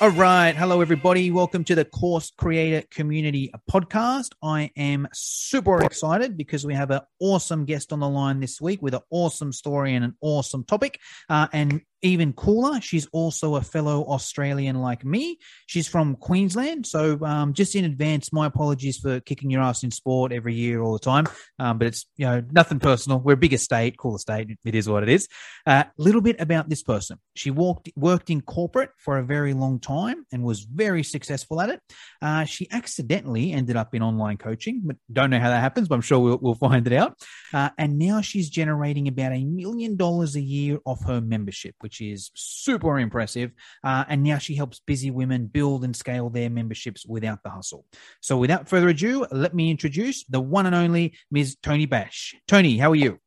[0.00, 0.54] All right.
[0.54, 1.32] Hello, everybody.
[1.32, 4.30] Welcome to the Course Creator Community podcast.
[4.40, 8.80] I am super excited because we have an awesome guest on the line this week
[8.80, 11.00] with an awesome story and an awesome topic.
[11.28, 15.38] Uh, and even cooler, she's also a fellow Australian like me.
[15.66, 16.86] She's from Queensland.
[16.86, 20.80] So, um, just in advance, my apologies for kicking your ass in sport every year,
[20.80, 21.26] all the time.
[21.58, 23.18] Um, but it's, you know, nothing personal.
[23.18, 24.58] We're a bigger state, cooler state.
[24.64, 25.28] It is what it is.
[25.66, 27.18] A uh, little bit about this person.
[27.34, 31.70] She walked, worked in corporate for a very long time and was very successful at
[31.70, 31.80] it.
[32.22, 35.96] Uh, she accidentally ended up in online coaching, but don't know how that happens, but
[35.96, 37.18] I'm sure we'll, we'll find it out.
[37.52, 42.02] Uh, and now she's generating about a million dollars a year off her membership, which
[42.02, 43.50] is super impressive.
[43.82, 47.86] Uh, and now she helps busy women build and scale their memberships without the hustle.
[48.20, 51.56] So without further ado, let me introduce the one and only Ms.
[51.62, 52.36] Toni Bache.
[52.46, 53.18] Tony, how are you?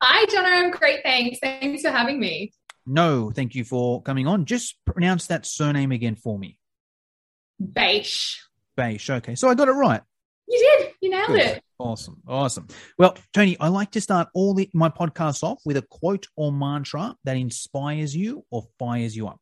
[0.00, 0.46] Hi, John.
[0.46, 1.00] I'm great.
[1.02, 1.40] Thanks.
[1.40, 2.52] Thanks for having me.
[2.86, 4.44] No, thank you for coming on.
[4.44, 6.56] Just pronounce that surname again for me.
[7.58, 8.38] Bache.
[8.76, 9.10] Bache.
[9.10, 9.34] Okay.
[9.34, 10.02] So I got it right.
[10.46, 10.92] You did.
[11.00, 11.40] You nailed Good.
[11.40, 11.64] it.
[11.80, 12.20] Awesome.
[12.28, 12.68] Awesome.
[12.98, 16.52] Well, Toni, I like to start all the, my podcasts off with a quote or
[16.52, 19.40] mantra that inspires you or fires you up.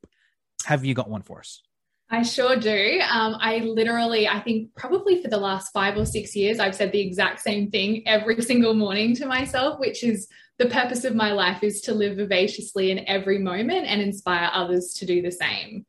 [0.64, 1.62] Have you got one for us?
[2.10, 3.00] I sure do.
[3.10, 6.92] Um, I literally, I think probably for the last five or six years, I've said
[6.92, 10.28] the exact same thing every single morning to myself, which is
[10.58, 14.94] the purpose of my life is to live vivaciously in every moment and inspire others
[14.94, 15.84] to do the same.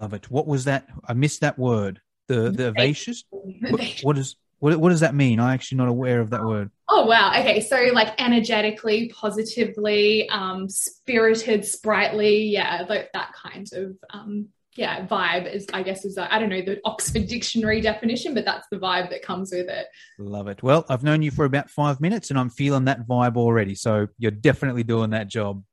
[0.00, 0.30] Love it.
[0.30, 0.88] What was that?
[1.06, 2.00] I missed that word.
[2.28, 3.24] The the vivacious.
[3.30, 5.40] What, what is what, what does that mean?
[5.40, 6.70] I'm actually not aware of that word.
[6.88, 7.32] Oh wow.
[7.36, 15.04] Okay, so like energetically, positively, um, spirited, sprightly, yeah, that, that kind of um, yeah
[15.04, 18.76] vibe is I guess is I don't know the Oxford Dictionary definition, but that's the
[18.76, 19.86] vibe that comes with it.
[20.20, 20.62] Love it.
[20.62, 23.74] Well, I've known you for about five minutes, and I'm feeling that vibe already.
[23.74, 25.64] So you're definitely doing that job.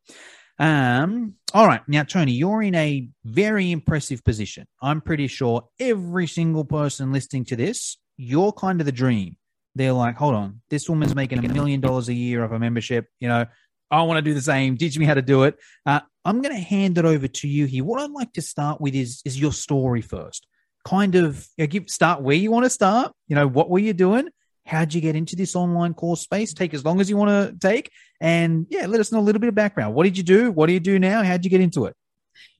[0.57, 1.87] Um, all right.
[1.87, 4.65] Now, Toni, you're in a very impressive position.
[4.81, 9.37] I'm pretty sure every single person listening to this you're kind of the dream.
[9.75, 13.07] They're like, hold on, this woman's making a million dollars a year of a membership.
[13.21, 13.45] You know,
[13.89, 14.77] I want to do the same.
[14.77, 15.57] Teach me how to do it.
[15.85, 17.85] Uh, I'm going to hand it over to you here.
[17.85, 20.45] What I'd like to start with is is your story first.
[20.85, 23.13] Kind of you know, give start where you want to start.
[23.29, 24.27] You know, what were you doing?
[24.65, 26.53] How'd you get into this online course space?
[26.53, 29.39] Take as long as you want to take, and yeah, let us know a little
[29.39, 29.95] bit of background.
[29.95, 30.51] What did you do?
[30.51, 31.23] What do you do now?
[31.23, 31.95] How'd you get into it?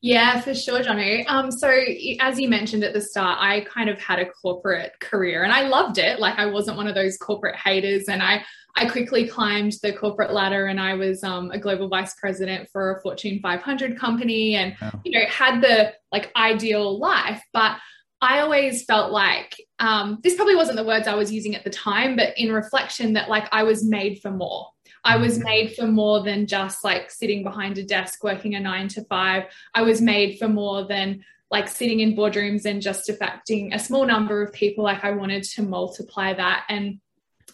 [0.01, 1.27] Yeah, for sure, Jono.
[1.27, 1.69] Um, so
[2.21, 5.67] as you mentioned at the start, I kind of had a corporate career and I
[5.67, 6.19] loved it.
[6.19, 8.43] Like I wasn't one of those corporate haters, and I
[8.77, 12.95] I quickly climbed the corporate ladder and I was um, a global vice president for
[12.95, 17.77] a Fortune 500 company, and you know had the like ideal life, but
[18.21, 21.69] I always felt like um, this probably wasn't the words I was using at the
[21.69, 24.67] time, but in reflection, that like I was made for more.
[25.09, 25.43] I was mm-hmm.
[25.43, 29.45] made for more than just like sitting behind a desk working a nine to five.
[29.73, 34.05] I was made for more than like sitting in boardrooms and just affecting a small
[34.05, 34.83] number of people.
[34.83, 36.99] Like I wanted to multiply that and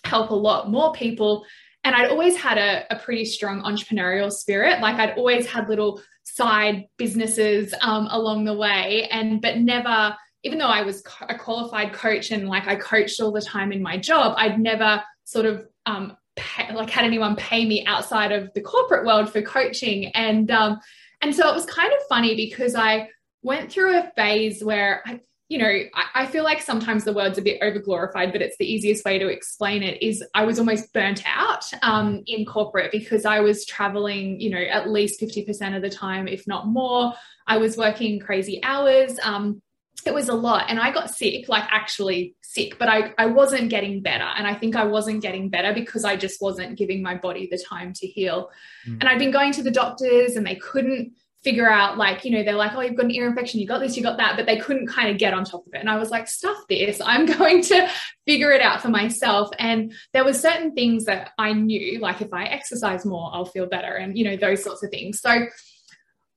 [0.04, 1.46] help a lot more people.
[1.86, 4.82] And I'd always had a, a pretty strong entrepreneurial spirit.
[4.82, 10.14] Like I'd always had little side businesses um, along the way, and but never,
[10.44, 13.82] even though I was a qualified coach and like I coached all the time in
[13.82, 18.54] my job, I'd never sort of um, pay, like had anyone pay me outside of
[18.54, 20.80] the corporate world for coaching and um
[21.22, 23.10] and so it was kind of funny because I
[23.42, 27.38] went through a phase where I you know, I, I, feel like sometimes the word's
[27.38, 30.92] a bit overglorified, but it's the easiest way to explain it is I was almost
[30.92, 35.84] burnt out um, in corporate because I was traveling, you know, at least 50% of
[35.84, 37.14] the time, if not more.
[37.46, 39.20] I was working crazy hours.
[39.22, 39.62] Um,
[40.06, 43.70] it was a lot and i got sick like actually sick but I, I wasn't
[43.70, 44.24] getting better.
[44.24, 47.64] And i think i wasn't getting better because i just wasn't giving my body the
[47.70, 48.50] time to heal.
[48.88, 49.00] Mm.
[49.00, 51.14] and i'd been going to the doctors and they couldn't
[51.46, 53.80] figure out like you know they're like oh you've got an ear infection you got
[53.80, 55.80] this you got that but they couldn't kind of get on top of it.
[55.80, 57.00] And i was like stuff this.
[57.06, 57.88] I'm going to
[58.26, 59.50] figure it out for myself.
[59.60, 63.68] And there were certain things that i knew like if i exercise more i'll feel
[63.68, 65.22] better and you know those sorts of things.
[65.22, 65.46] So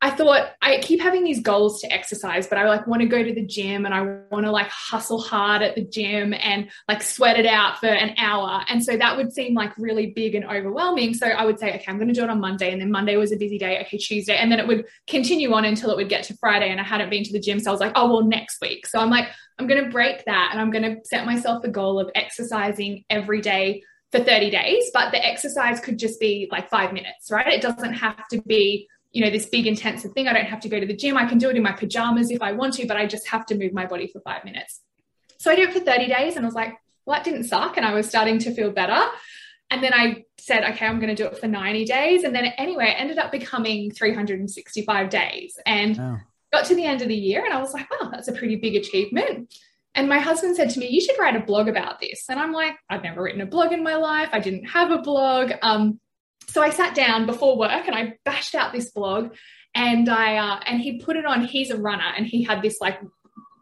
[0.00, 3.20] I thought I keep having these goals to exercise, but I like want to go
[3.20, 7.02] to the gym and I want to like hustle hard at the gym and like
[7.02, 8.62] sweat it out for an hour.
[8.68, 11.14] And so that would seem like really big and overwhelming.
[11.14, 12.70] So I would say, okay, I'm going to do it on Monday.
[12.70, 13.80] And then Monday was a busy day.
[13.80, 14.36] Okay, Tuesday.
[14.36, 16.70] And then it would continue on until it would get to Friday.
[16.70, 17.58] And I hadn't been to the gym.
[17.58, 18.86] So I was like, oh, well, next week.
[18.86, 19.26] So I'm like,
[19.58, 23.04] I'm going to break that and I'm going to set myself a goal of exercising
[23.10, 24.90] every day for 30 days.
[24.94, 27.52] But the exercise could just be like five minutes, right?
[27.52, 28.88] It doesn't have to be,
[29.18, 30.28] you know, this big intensive thing.
[30.28, 31.16] I don't have to go to the gym.
[31.16, 33.46] I can do it in my pajamas if I want to, but I just have
[33.46, 34.80] to move my body for five minutes.
[35.38, 37.76] So I did it for 30 days and I was like, well, that didn't suck.
[37.76, 39.08] And I was starting to feel better.
[39.72, 42.22] And then I said, okay, I'm going to do it for 90 days.
[42.22, 45.58] And then anyway, it ended up becoming 365 days.
[45.66, 45.96] And
[46.52, 48.54] got to the end of the year and I was like, wow, that's a pretty
[48.54, 49.52] big achievement.
[49.96, 52.26] And my husband said to me, you should write a blog about this.
[52.28, 54.28] And I'm like, I've never written a blog in my life.
[54.30, 55.50] I didn't have a blog.
[55.60, 55.98] Um,
[56.48, 59.34] so I sat down before work and I bashed out this blog
[59.74, 62.80] and I, uh, and he put it on, he's a runner and he had this
[62.80, 63.00] like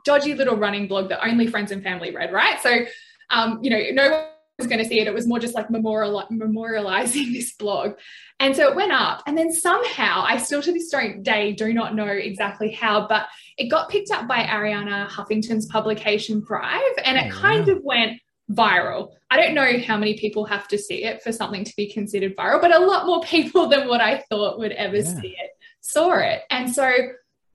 [0.04, 2.60] dodgy little running blog that only friends and family read, right?
[2.60, 2.86] So,
[3.30, 4.24] um, you know, no one
[4.58, 5.08] was going to see it.
[5.08, 7.94] It was more just like memorial, memorializing this blog.
[8.38, 9.22] And so it went up.
[9.26, 10.90] And then somehow, I still to this
[11.22, 13.26] day do not know exactly how, but
[13.58, 18.20] it got picked up by Arianna Huffington's publication Thrive and it oh, kind of went
[18.50, 19.12] viral.
[19.30, 22.36] I don't know how many people have to see it for something to be considered
[22.36, 25.20] viral, but a lot more people than what I thought would ever yeah.
[25.20, 25.50] see it
[25.86, 26.42] saw it.
[26.50, 26.92] And so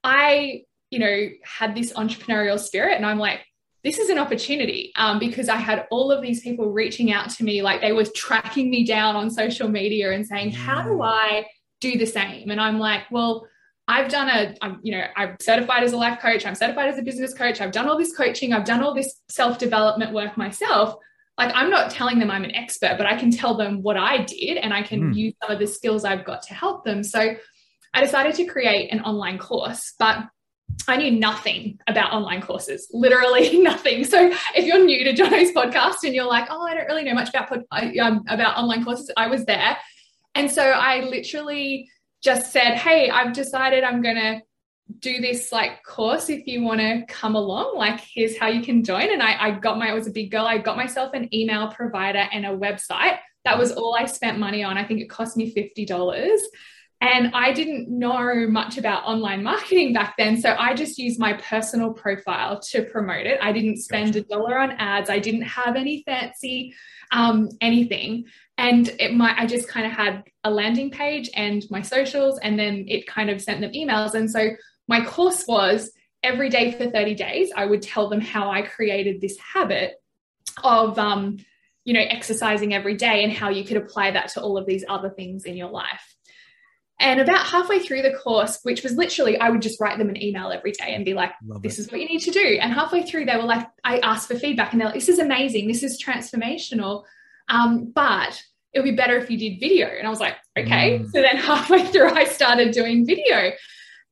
[0.02, 3.40] I, you know, had this entrepreneurial spirit and I'm like,
[3.84, 7.44] this is an opportunity um, because I had all of these people reaching out to
[7.44, 11.46] me, like they were tracking me down on social media and saying, How do I
[11.80, 12.50] do the same?
[12.50, 13.48] And I'm like, Well,
[13.92, 16.98] I've done a, I'm, you know, I'm certified as a life coach, I'm certified as
[16.98, 20.38] a business coach, I've done all this coaching, I've done all this self development work
[20.38, 20.94] myself.
[21.36, 24.24] Like, I'm not telling them I'm an expert, but I can tell them what I
[24.24, 25.14] did and I can mm.
[25.14, 27.04] use some of the skills I've got to help them.
[27.04, 27.34] So
[27.92, 30.24] I decided to create an online course, but
[30.88, 34.04] I knew nothing about online courses, literally nothing.
[34.04, 37.14] So if you're new to Jono's podcast and you're like, oh, I don't really know
[37.14, 39.76] much about um, about online courses, I was there,
[40.34, 41.90] and so I literally
[42.22, 44.42] just said, hey, I've decided I'm gonna
[44.98, 48.84] do this like course if you want to come along like here's how you can
[48.84, 51.34] join and I, I got my I was a big girl I got myself an
[51.34, 55.08] email provider and a website that was all I spent money on I think it
[55.08, 56.38] cost me $50
[57.02, 60.40] and I didn't know much about online marketing back then.
[60.40, 63.40] So I just used my personal profile to promote it.
[63.42, 65.10] I didn't spend a dollar on ads.
[65.10, 66.74] I didn't have any fancy
[67.10, 68.26] um, anything.
[68.58, 72.58] And it might, I just kind of had a landing page and my socials, and
[72.58, 74.14] then it kind of sent them emails.
[74.14, 74.50] And so
[74.88, 75.90] my course was
[76.22, 79.94] every day for 30 days, I would tell them how I created this habit
[80.62, 81.38] of, um,
[81.84, 84.84] you know, exercising every day and how you could apply that to all of these
[84.88, 86.14] other things in your life.
[87.00, 90.22] And about halfway through the course, which was literally, I would just write them an
[90.22, 91.82] email every day and be like, Love this it.
[91.82, 92.58] is what you need to do.
[92.60, 95.18] And halfway through, they were like, I asked for feedback and they're like, this is
[95.18, 95.66] amazing.
[95.66, 97.02] This is transformational.
[97.48, 98.42] Um, but
[98.72, 99.86] it would be better if you did video.
[99.86, 100.98] And I was like, okay.
[100.98, 101.10] Mm.
[101.10, 103.52] So then halfway through, I started doing video.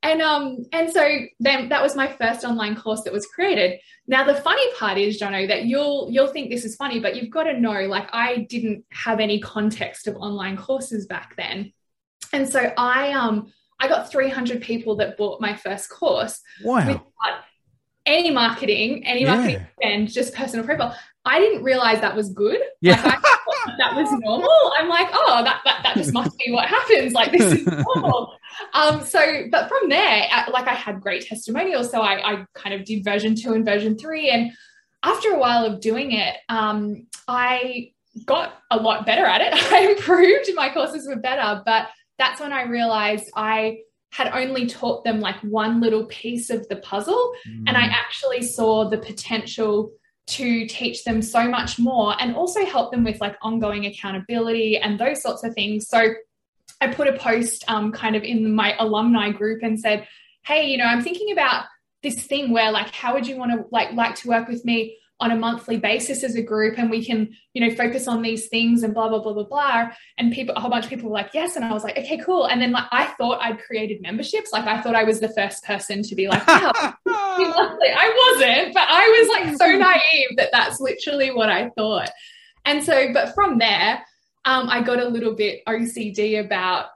[0.03, 1.07] And um, and so
[1.39, 3.79] then that was my first online course that was created.
[4.07, 7.29] Now the funny part is, Jono, that you'll you'll think this is funny, but you've
[7.29, 11.71] got to know, like I didn't have any context of online courses back then.
[12.33, 16.41] And so I um I got 300 people that bought my first course.
[16.63, 16.87] Wow.
[16.87, 17.03] Without
[18.05, 19.35] any marketing, any yeah.
[19.35, 20.95] marketing spend, just personal profile.
[21.23, 22.59] I didn't realize that was good.
[22.81, 23.01] Yeah.
[23.03, 23.21] Like
[23.77, 24.73] that was normal.
[24.77, 27.13] I'm like, oh, that, that, that just must be what happens.
[27.13, 28.35] Like this is normal.
[28.73, 31.91] um, so, but from there, like I had great testimonials.
[31.91, 34.29] So I, I kind of did version two and version three.
[34.29, 34.51] And
[35.03, 37.91] after a while of doing it, um, I
[38.25, 39.53] got a lot better at it.
[39.71, 40.49] I improved.
[40.55, 43.79] My courses were better, but that's when I realized I
[44.11, 47.33] had only taught them like one little piece of the puzzle.
[47.47, 47.63] Mm.
[47.67, 49.91] And I actually saw the potential
[50.27, 54.99] to teach them so much more and also help them with like ongoing accountability and
[54.99, 55.87] those sorts of things.
[55.87, 56.13] So
[56.79, 60.07] I put a post um, kind of in my alumni group and said,
[60.43, 61.65] Hey, you know, I'm thinking about
[62.03, 64.97] this thing where like, how would you want to like like to work with me?
[65.21, 68.47] On a monthly basis as a group and we can you know focus on these
[68.47, 69.91] things and blah blah blah blah blah.
[70.17, 71.55] And people a whole bunch of people were like yes.
[71.55, 72.47] And i was like okay cool.
[72.47, 74.51] And then like i thought i'd created memberships.
[74.51, 76.71] Like i thought i was the first person to be like wow.
[77.07, 82.09] I wasn't but i was like so naive that that's literally what i thought.
[82.65, 84.03] And so but from there
[84.45, 86.87] um, i got a little bit ocd about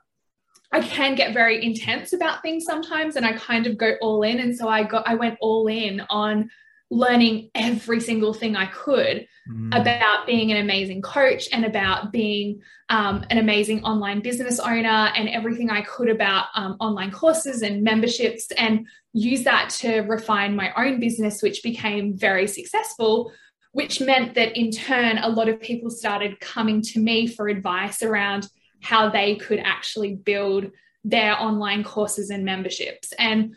[0.72, 4.40] I can get very intense about things sometimes and I kind of go all in.
[4.40, 6.50] And so I got, I went all in on
[6.92, 9.82] learning every single thing I could mm.
[9.82, 15.28] about being an amazing coach and about being um, an amazing online business owner and
[15.30, 20.72] everything I could about um, online courses and memberships and use that to refine my
[20.78, 23.32] own business, which became very successful.
[23.72, 28.02] Which meant that in turn, a lot of people started coming to me for advice
[28.02, 28.48] around
[28.82, 30.72] how they could actually build
[31.04, 33.12] their online courses and memberships.
[33.20, 33.56] And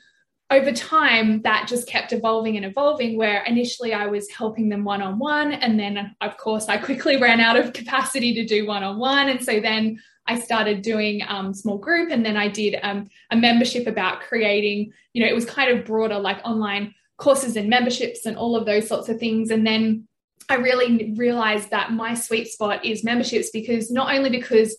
[0.50, 3.18] over time, that just kept evolving and evolving.
[3.18, 5.52] Where initially I was helping them one on one.
[5.52, 9.28] And then, of course, I quickly ran out of capacity to do one on one.
[9.28, 12.10] And so then I started doing um, small group.
[12.10, 15.84] And then I did um, a membership about creating, you know, it was kind of
[15.84, 19.50] broader, like online courses and memberships and all of those sorts of things.
[19.50, 20.08] And then
[20.48, 24.78] I really realized that my sweet spot is memberships because not only because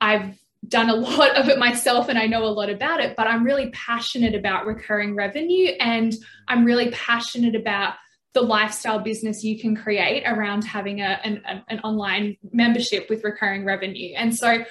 [0.00, 3.26] I've done a lot of it myself and I know a lot about it, but
[3.26, 6.14] I'm really passionate about recurring revenue and
[6.48, 7.94] I'm really passionate about
[8.34, 13.64] the lifestyle business you can create around having a, an, an online membership with recurring
[13.64, 14.14] revenue.
[14.16, 14.64] And so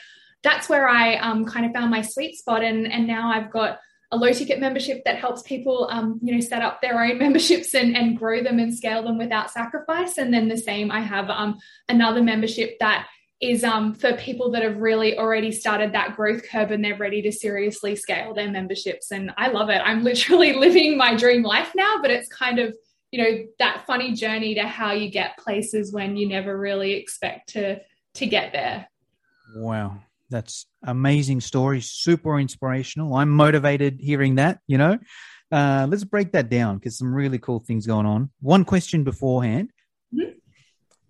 [0.43, 2.63] that's where I um, kind of found my sweet spot.
[2.63, 3.79] And, and now I've got
[4.11, 7.73] a low ticket membership that helps people um, you know set up their own memberships
[7.73, 11.29] and, and grow them and scale them without sacrifice and then the same i have
[11.29, 11.57] um,
[11.87, 13.07] another membership that
[13.41, 17.23] is um, for people that have really already started that growth curve and they're ready
[17.23, 19.11] to seriously scale their memberships.
[19.11, 19.81] And I love it.
[19.83, 22.75] I'm literally living my dream life now, but it's kind of,
[23.11, 27.49] you know, that funny journey to how you get places when you never really expect
[27.49, 27.79] to
[28.13, 28.87] to get there.
[29.55, 29.97] Wow.
[30.29, 33.15] That's amazing story, super inspirational.
[33.15, 34.99] I'm motivated hearing that, you know.
[35.51, 38.29] Uh, let's break that down because some really cool things going on.
[38.39, 39.71] One question beforehand.
[40.13, 40.31] Mm-hmm.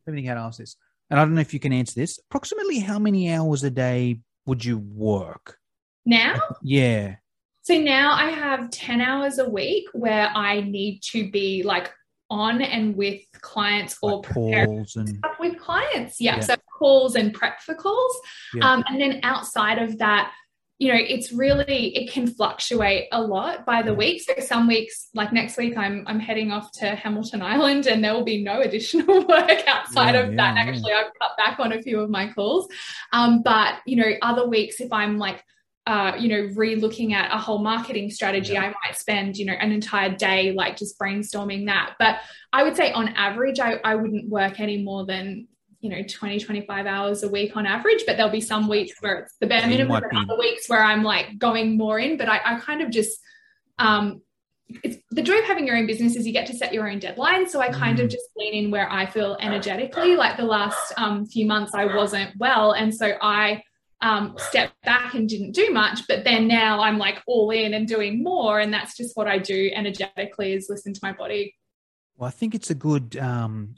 [0.08, 0.76] Everything had asked this
[1.12, 2.20] and I don't know if you can answer this.
[2.30, 5.58] Approximately how many hours a day would you work?
[6.06, 6.40] Now?
[6.64, 7.16] Yeah.
[7.64, 11.92] So now I have 10 hours a week where I need to be like
[12.30, 16.22] on and with clients or like calls and with clients.
[16.22, 16.38] Yeah.
[16.38, 16.40] yeah.
[16.40, 18.18] So calls and prep for calls.
[18.56, 18.72] Yeah.
[18.72, 20.32] Um, and then outside of that,
[20.82, 24.24] you know, it's really it can fluctuate a lot by the week.
[24.24, 28.16] So some weeks, like next week, I'm I'm heading off to Hamilton Island, and there
[28.16, 30.56] will be no additional work outside yeah, of that.
[30.56, 32.68] Yeah, Actually, I've cut back on a few of my calls,
[33.14, 35.44] um, but you know, other weeks, if I'm like
[35.86, 38.64] uh, you know, re-looking at a whole marketing strategy, yeah.
[38.64, 41.96] I might spend, you know, an entire day like just brainstorming that.
[41.98, 42.18] But
[42.54, 45.48] I would say on average, I, I wouldn't work any more than
[45.82, 49.16] you know 20 25 hours a week on average but there'll be some weeks where
[49.16, 52.18] it's the bare minimum and other weeks where i'm like going more in.
[52.18, 53.20] But i, I kind of just
[53.80, 54.22] um
[54.84, 57.00] it's the joy of having your own business is you get to set your own
[57.00, 57.50] deadlines.
[57.50, 58.04] So i kind mm.
[58.04, 60.16] of just lean in where i feel energetically.
[60.16, 62.72] Like the last um, few months i wasn't well.
[62.72, 63.64] And so i
[64.04, 66.08] um, stepped back and didn't do much.
[66.08, 68.60] But then now i'm like all in and doing more.
[68.60, 71.56] And that's just what i do energetically is listen to my body.
[72.18, 73.18] Well, I think it's a good.
[73.18, 73.76] Um,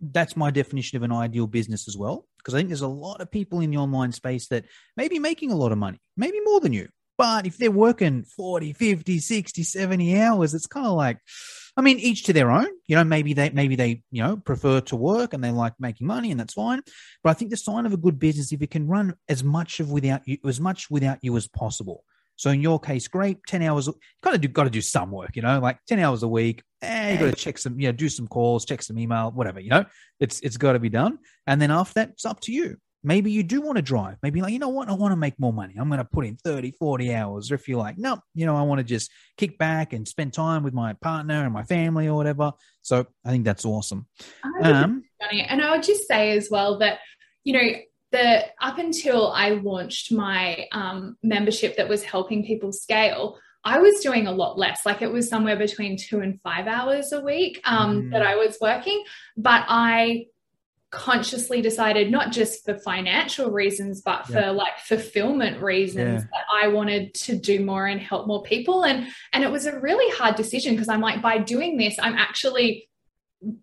[0.00, 2.26] that's my definition of an ideal business as well.
[2.38, 4.64] Because I think there's a lot of people in the online space that
[4.96, 6.88] may be making a lot of money, maybe more than you.
[7.16, 11.18] But if they're working 40, 50, 60, 70 hours, it's kind of like,
[11.76, 12.68] I mean, each to their own.
[12.86, 16.06] You know, maybe they maybe they, you know, prefer to work and they like making
[16.06, 16.82] money and that's fine.
[17.22, 19.80] But I think the sign of a good business if it can run as much
[19.80, 22.04] of without you as much without you as possible.
[22.36, 23.88] So in your case, great, 10 hours,
[24.22, 26.62] kind of do, got to do some work, you know, like 10 hours a week.
[26.84, 29.60] Eh, you got to check some, you know, do some calls, check some email, whatever,
[29.60, 29.84] you know,
[30.20, 31.18] it's, it's got to be done.
[31.46, 32.76] And then after that, it's up to you.
[33.06, 34.16] Maybe you do want to drive.
[34.22, 34.88] Maybe like, you know what?
[34.88, 35.74] I want to make more money.
[35.78, 37.52] I'm going to put in 30, 40 hours.
[37.52, 40.32] Or if you're like, no, you know, I want to just kick back and spend
[40.32, 42.52] time with my partner and my family or whatever.
[42.80, 44.06] So I think that's awesome.
[44.62, 47.00] Um, and I would just say as well that,
[47.44, 47.74] you know,
[48.14, 54.00] the up until I launched my um, membership that was helping people scale, I was
[54.00, 54.84] doing a lot less.
[54.84, 58.10] Like it was somewhere between two and five hours a week um, mm.
[58.10, 59.02] that I was working.
[59.36, 60.26] But I
[60.90, 64.42] consciously decided, not just for financial reasons, but yeah.
[64.42, 66.28] for like fulfillment reasons, yeah.
[66.32, 68.84] that I wanted to do more and help more people.
[68.84, 72.14] And and it was a really hard decision because I'm like, by doing this, I'm
[72.14, 72.88] actually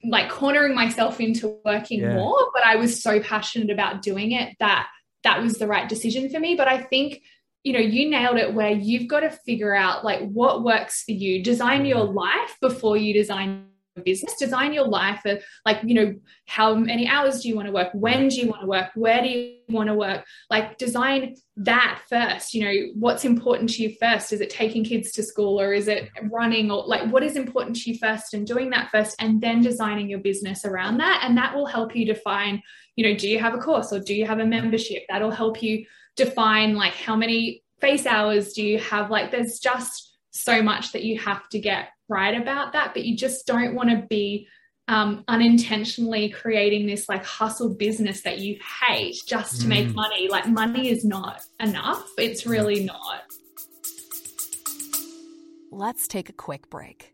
[0.04, 2.14] like cornering myself into working yeah.
[2.14, 4.88] more but i was so passionate about doing it that
[5.24, 7.22] that was the right decision for me but i think
[7.64, 11.12] you know you nailed it where you've got to figure out like what works for
[11.12, 11.44] you.
[11.44, 12.18] Design your mm-hmm.
[12.18, 13.66] life before you design
[13.96, 14.36] your business.
[14.36, 16.16] Design your life of like you know
[16.48, 17.90] how many hours do you want to work?
[17.94, 18.90] When do you want to work?
[18.96, 20.26] Where do you want to work?
[20.50, 22.56] Like design that first.
[22.56, 24.34] You know what's important to you first?
[24.34, 27.76] Is it taking kids to school or is it running or like what is important
[27.78, 31.22] to you first and doing that first and then designing your business around that?
[31.24, 32.64] And that will help you define
[32.96, 35.04] you know do you have a course or do you have a membership?
[35.10, 40.12] That'll help you define like how many face hours do you have like there's just
[40.32, 43.90] so much that you have to get right about that, but you just don't want
[43.90, 44.48] to be
[44.88, 49.70] um, unintentionally creating this like hustle business that you hate just to mm.
[49.70, 50.28] make money.
[50.30, 52.06] Like, money is not enough.
[52.18, 53.24] It's really not.
[55.72, 57.14] Let's take a quick break.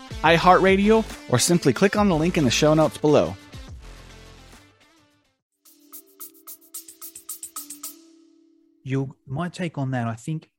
[0.23, 3.35] iHeartRadio, or simply click on the link in the show notes below.
[8.83, 10.49] You my take on that, I think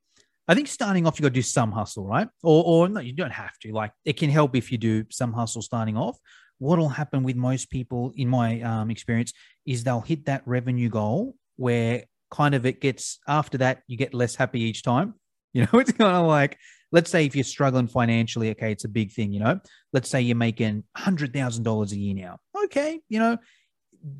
[0.47, 2.27] I think starting off you got to do some hustle, right?
[2.41, 3.71] Or or no, you don't have to.
[3.71, 6.17] Like it can help if you do some hustle starting off.
[6.59, 9.33] What'll happen with most people, in my um, experience,
[9.65, 14.13] is they'll hit that revenue goal where kind of it gets after that you get
[14.13, 15.15] less happy each time.
[15.55, 16.57] You know, it's kind of like
[16.93, 19.59] let's say if you're struggling financially, okay, it's a big thing, you know.
[19.91, 22.37] Let's say you're making hundred thousand dollars a year now.
[22.65, 23.37] Okay, you know,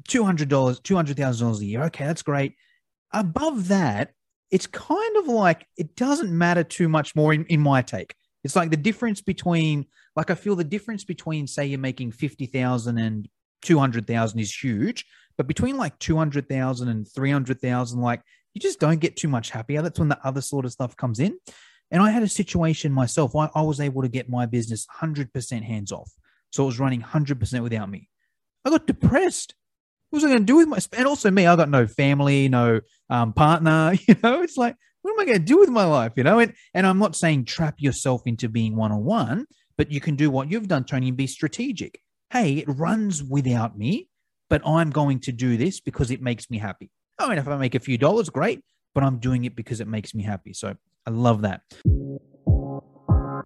[0.08, 1.84] two hundred dollars, two hundred thousand dollars a year.
[1.84, 2.56] Okay, that's great.
[3.14, 4.12] Above that,
[4.52, 8.14] it's kind of like it doesn't matter too much more in, in my take.
[8.44, 12.98] It's like the difference between, like, I feel the difference between, say, you're making 50,000
[12.98, 13.30] and
[13.62, 15.06] 200,000 is huge,
[15.38, 18.22] but between like 200,000 and 300,000, like,
[18.54, 19.82] you just don't get too much happier.
[19.82, 21.38] That's when the other sort of stuff comes in.
[21.94, 23.36] And I had a situation myself.
[23.36, 26.12] I, I was able to get my business 100% hands off.
[26.50, 28.10] So it was running 100% without me.
[28.66, 29.54] I got depressed.
[30.10, 32.50] What was I going to do with my, and also me, I got no family,
[32.50, 32.82] no
[33.12, 36.14] um, partner, you know, it's like, what am I going to do with my life?
[36.16, 39.46] You know, and, and I'm not saying trap yourself into being one on one,
[39.78, 42.00] but you can do what you've done, Toni, and be strategic.
[42.32, 44.10] Hey, it runs without me,
[44.50, 46.90] but I'm going to do this because it makes me happy.
[47.20, 48.62] Oh, and if I make a few dollars, great,
[48.96, 50.54] but I'm doing it because it makes me happy.
[50.54, 51.62] So I love that.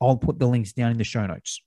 [0.00, 1.60] I'll put the links down in the show notes.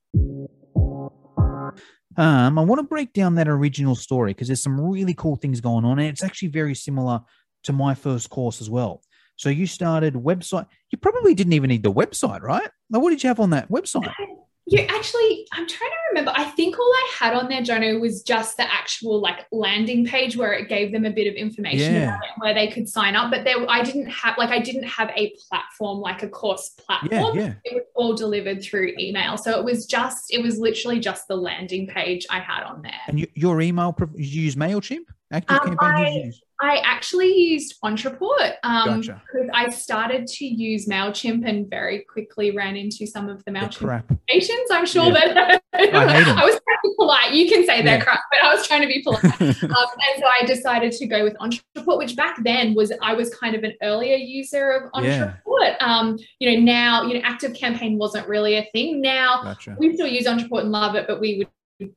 [2.18, 5.62] Um, I want to break down that original story because there's some really cool things
[5.62, 7.22] going on, and it's actually very similar
[7.64, 9.02] to my first course as well.
[9.38, 10.68] So you started website.
[10.92, 12.70] You probably didn't even need the website, right?
[12.90, 14.12] Like, what did you have on that website?
[14.68, 16.32] You actually, I'm trying to remember.
[16.36, 20.38] I think all I had on there, Jono, was just the actual like landing page
[20.38, 22.04] where it gave them a bit of information Yeah.
[22.16, 23.32] about it, where they could sign up.
[23.32, 27.38] But there, I didn't have like I didn't have a platform like a course platform.
[27.38, 27.54] yeah.
[27.66, 31.36] It was all delivered through email, so it was just it was literally just the
[31.36, 32.94] landing page I had on there.
[33.08, 36.32] And you, your email, you use Mailchimp, Active Um, Campaign.
[36.36, 38.54] I- I actually used Ontraport.
[38.62, 39.20] Um, Gotcha.
[39.34, 44.20] because I started to use Mailchimp and very quickly ran into some of the Mailchimp
[44.30, 44.70] patients.
[44.72, 45.34] I'm sure Yeah.
[45.34, 45.90] that I.
[45.92, 47.32] I was trying to be polite.
[47.32, 49.24] You can say they're crap, but I was trying to be polite.
[49.42, 53.34] um, and so I decided to go with Ontraport, which back then was I was
[53.34, 55.34] kind of an earlier user of Yeah.
[55.48, 55.82] Ontraport.
[55.82, 59.02] Um, you know, now you know, Active Campaign wasn't really a thing.
[59.02, 59.76] Now Gotcha.
[59.80, 61.48] we still use Ontraport and love it, but we would.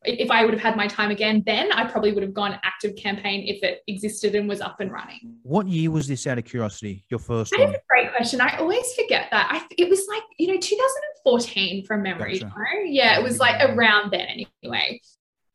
[0.05, 2.97] If I would have had my time again, then I probably would have gone active
[2.97, 5.37] campaign if it existed and was up and running.
[5.43, 7.05] What year was this out of curiosity?
[7.11, 7.75] Your first That is one?
[7.75, 8.41] a great question.
[8.41, 9.49] I always forget that.
[9.51, 12.39] I it was like you know 2014 from memory.
[12.39, 12.55] Gotcha.
[12.87, 15.01] Yeah, it was like around then anyway.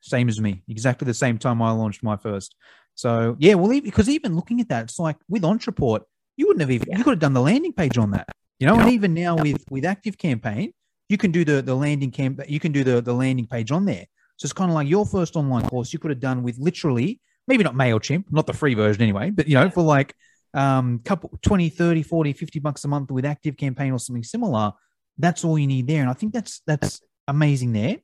[0.02, 2.56] Same as me, exactly the same time I launched my first.
[2.96, 6.02] So yeah, well, because even looking at that, it's like with Ontraport,
[6.38, 8.28] you wouldn't have even you could have done the landing page on that,
[8.60, 8.80] you know.
[8.80, 10.72] And even now with with Active Campaign,
[11.10, 13.86] you can do the the landing camp, you can do the the landing page on
[13.86, 14.06] there.
[14.40, 17.20] So it's kind of like your first online course you could have done with literally
[17.46, 20.16] maybe not Mailchimp, not the free version anyway, but you know for like
[20.54, 24.72] um couple 20 30 40 50 bucks a month with active campaign or something similar
[25.20, 26.02] that's all you need there.
[26.02, 27.98] And i think that's that's amazing there.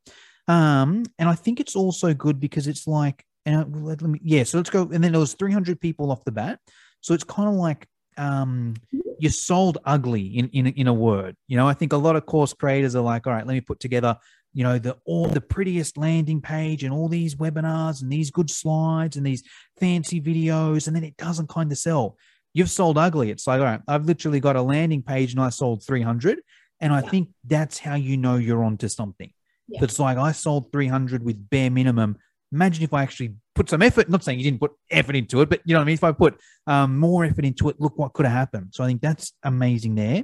[0.48, 4.20] Um and i think it's also good because it's like and uh, let, let me
[4.22, 6.60] yeah so let's go and then there was 300 people off the bat.
[7.00, 8.76] So it's kind of like um
[9.20, 11.38] you sold ugly in in in a word.
[11.48, 13.62] You know i think a lot of course creators are like all right let me
[13.62, 14.18] put together
[14.58, 18.50] you know the all the prettiest landing page and all these webinars and these good
[18.50, 19.44] slides and these
[19.80, 22.18] fancy videos and then it doesn't kind of sell.
[22.58, 23.30] You've sold ugly.
[23.34, 26.40] It's like all right i've literally got a landing page and i sold 300
[26.82, 27.10] and i Yeah.
[27.12, 29.32] think that's how you know you're onto something.
[29.68, 29.80] Yeah.
[29.82, 32.18] but it's like i sold 300 with bare minimum.
[32.54, 35.50] Imagine if i actually put some effort not saying you didn't put effort into it
[35.50, 36.00] but you know what i mean?
[36.02, 38.68] If i put um, more effort into it look what could have happened.
[38.76, 40.24] So i think that's amazing there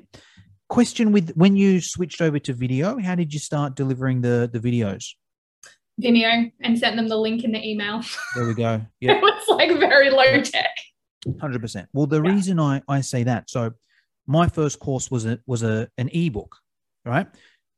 [0.71, 4.59] question with when you switched over to video how did you start delivering the the
[4.59, 5.03] videos
[6.01, 8.01] Vimeo and sent them the link in the email.
[8.35, 8.75] There we go.
[9.01, 10.73] it Yeah, was like very low tech.
[11.39, 11.89] hundred percent.
[11.93, 12.31] Well, the Yeah.
[12.33, 13.61] reason I I say that, so
[14.25, 16.55] my first course was a was a an ebook,
[17.05, 17.27] right?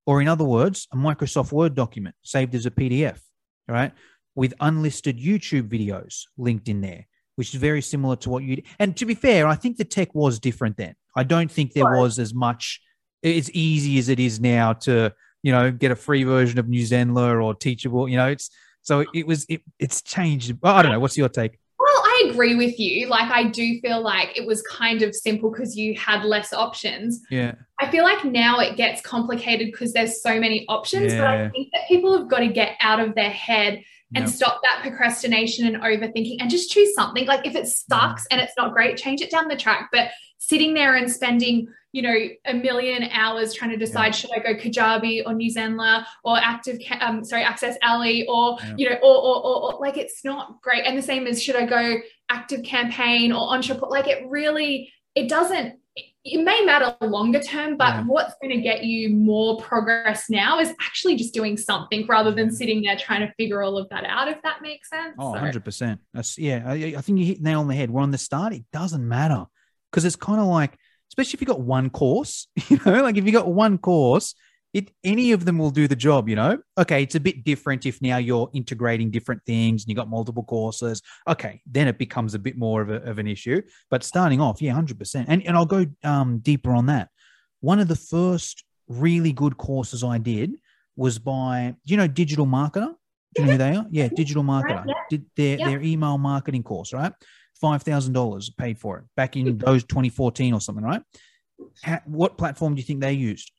[0.05, 3.19] Or in other words, a Microsoft Word document saved as a PDF,
[3.67, 3.91] right?
[4.35, 7.03] With unlisted YouTube videos linked in there,
[7.37, 8.61] which is very similar to what you.
[8.79, 10.95] And to be fair, I think the tech was different then.
[11.15, 11.99] I don't think there Right.
[11.99, 12.81] was as much.
[13.23, 16.83] As easy as it is now to you know get a free version of New
[16.83, 18.09] Zenler or Teachable.
[18.09, 18.49] You know, it's
[18.81, 20.53] so it was it it's changed.
[20.63, 20.99] I don't know.
[20.99, 21.57] What's your take?
[21.79, 23.07] Well, I agree with you.
[23.07, 27.21] Like, I do feel like it was kind of simple because you had less options.
[27.29, 27.55] Yeah.
[27.79, 31.19] I feel like now it gets complicated because there's so many options, Yeah.
[31.19, 33.83] but I think that people have got to get out of their head
[34.15, 34.33] and Yep.
[34.33, 37.25] stop that procrastination and overthinking and just choose something.
[37.25, 39.89] Like if it sucks and it's not great, change it down the track.
[39.91, 44.11] But sitting there and spending, you know, a million hours trying to decide Yeah.
[44.11, 48.73] should I go Kajabi or New Zenler or Active, um, sorry, AccessAlly or Yeah.
[48.77, 50.85] you know, or, or, or, or like it's not great.
[50.85, 51.97] And the same as should I go
[52.29, 53.89] Active Campaign or Ontraport?
[53.89, 58.03] Like it really, it doesn't it may matter longer term, but Yeah.
[58.05, 62.49] what's going to get you more progress now is actually just doing something rather than
[62.49, 65.15] sitting there trying to figure all of that out, if that makes sense.
[65.19, 65.99] Oh, So- 100%.
[66.13, 67.91] That's, yeah, I, I think you hit nail on the head.
[67.91, 68.53] We're on the start.
[68.53, 69.45] It doesn't matter
[69.91, 70.77] because it's kind of like,
[71.11, 74.33] especially if you've got one course, you know, like if you've got one course,
[74.73, 76.57] it any of them will do the job, you know.
[76.77, 80.43] Okay, it's a bit different if now you're integrating different things and you got multiple
[80.43, 81.01] courses.
[81.27, 83.61] Okay, then it becomes a bit more of, a, of an issue.
[83.91, 85.25] But starting off, yeah, 100%.
[85.27, 87.09] And, and I'll go um, deeper on that.
[87.61, 90.55] One of the first really good courses I did
[90.95, 92.93] was by, you know, Digital Marketer?
[93.35, 93.85] Do you know who they are?
[93.89, 94.83] Yeah, Digital Marketer.
[94.87, 94.93] yeah.
[95.09, 95.69] Did their, Yeah.
[95.69, 97.13] their email marketing course, right?
[97.63, 101.01] $5,000 paid for it back in those 2014 or something, right?
[101.85, 103.51] Ha what platform do you think they used?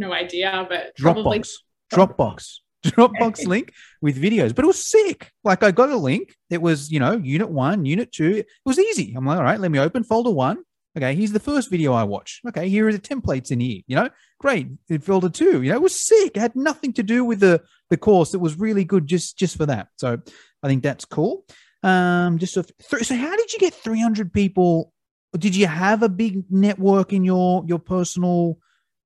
[0.00, 1.52] No idea, but probably Dropbox.
[1.92, 2.56] Dropbox.
[2.84, 5.30] Dropbox link with videos, but it was sick.
[5.44, 6.34] Like I got a link.
[6.48, 8.36] It was, you know, unit one, unit two.
[8.36, 9.12] It was easy.
[9.14, 10.64] I'm like, all right, let me open folder one.
[10.96, 12.44] Okay, here's the first video I watched.
[12.48, 13.82] Okay, here are the templates in here.
[13.86, 14.08] You know,
[14.40, 14.68] great.
[14.88, 16.36] In folder two, you know, it was sick.
[16.36, 18.34] It had nothing to do with the the course.
[18.34, 19.88] It was really good just just for that.
[19.96, 20.18] So
[20.62, 21.44] I think that's cool.
[21.82, 24.92] Um, just so, so how did you get 300 people?
[25.38, 28.58] Did you have a big network in your your personal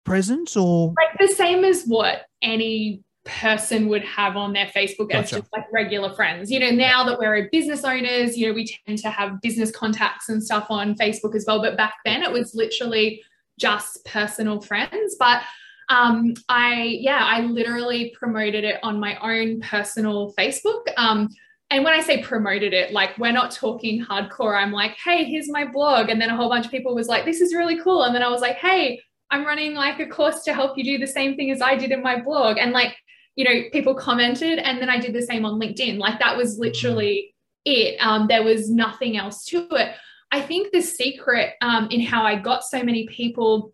[0.04, 5.30] presence or like the same as what any person would have on their Facebook as
[5.30, 6.50] just like regular friends.
[6.50, 10.28] You know, now that we're business owners, you know, we tend to have business contacts
[10.28, 11.60] and stuff on Facebook as well.
[11.60, 13.22] But back then it was literally
[13.58, 15.16] just personal friends.
[15.18, 15.42] But
[15.88, 20.82] um, I, yeah, I literally promoted it on my own personal Facebook.
[20.96, 21.28] Um,
[21.70, 24.56] and when I say promoted it, like we're not talking hardcore.
[24.56, 26.10] I'm like, hey, here's my blog.
[26.10, 28.04] And then a whole bunch of people was like, this is really cool.
[28.04, 30.98] And then I was like, hey, I'm running like a course to help you do
[30.98, 32.58] the same thing as I did in my blog.
[32.58, 32.96] And like,
[33.36, 35.98] you know, people commented, and then I did the same on LinkedIn.
[35.98, 37.34] Like that was literally
[37.64, 37.96] it.
[38.00, 39.94] Um, there was nothing else to it.
[40.30, 43.72] I think the secret um, in how I got so many people,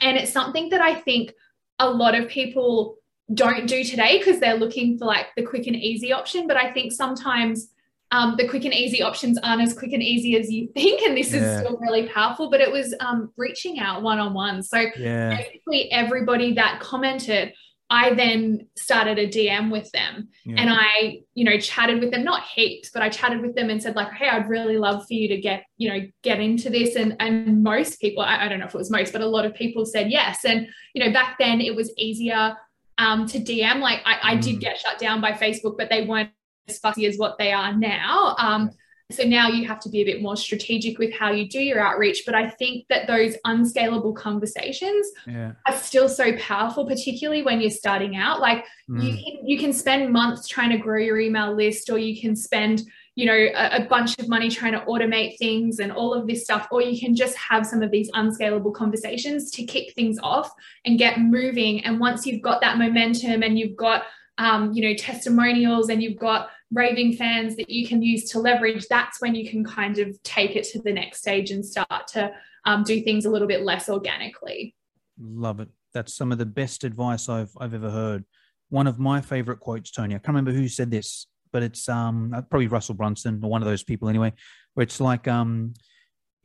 [0.00, 1.32] and it's something that I think
[1.78, 2.96] a lot of people
[3.34, 6.46] don't do today because they're looking for like the quick and easy option.
[6.46, 7.68] But I think sometimes
[8.12, 11.00] um, the quick and easy options aren't as quick and easy as you think.
[11.02, 11.40] And this Yeah.
[11.40, 14.62] is still really powerful, but it was um, reaching out one on one.
[14.62, 17.54] So yeah basically, everybody that commented,
[17.90, 20.56] I then started a DM with them Yeah.
[20.60, 23.82] and I, you know, chatted with them, not heaps, but I chatted with them and
[23.82, 26.96] said like, Hey, I'd really love for you to get, you know, get into this.
[26.96, 29.44] And, and most people, I, I don't know if it was most, but a lot
[29.44, 30.44] of people said yes.
[30.44, 32.56] And, you know, back then it was easier
[32.98, 33.80] um, to DM.
[33.80, 34.42] Like I, I Mm.
[34.42, 36.30] did get shut down by Facebook, but they weren't
[36.68, 38.34] as fussy as what they are now.
[38.38, 38.70] Um,
[39.10, 41.80] so now you have to be a bit more strategic with how you do your
[41.80, 42.22] outreach.
[42.24, 47.70] But I think that those unscalable conversations yeah are still so powerful, particularly when you're
[47.70, 48.40] starting out.
[48.40, 49.24] Like you Mm.
[49.24, 52.82] can you can spend months trying to grow your email list, or you can spend
[53.14, 56.44] you know a, a bunch of money trying to automate things and all of this
[56.44, 60.50] stuff, or you can just have some of these unscalable conversations to kick things off
[60.86, 61.84] and get moving.
[61.84, 64.04] And once you've got that momentum and you've got
[64.38, 68.86] um, you know testimonials and you've got raving fans that you can use to leverage,
[68.88, 72.32] that's when you can kind of take it to the next stage and start to
[72.64, 74.74] um, do things a little bit less organically.
[75.20, 75.68] Love it.
[75.92, 78.24] That's some of the best advice I've I've ever heard.
[78.70, 80.14] One of my favorite quotes, Toni.
[80.14, 83.68] I can't remember who said this, but it's um probably Russell Brunson or one of
[83.68, 84.32] those people anyway.
[84.74, 85.74] Where it's like um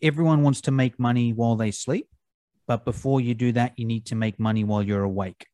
[0.02, 2.08] everyone wants to make money while they sleep,
[2.67, 5.47] but before you do that, you need to make money while you're awake.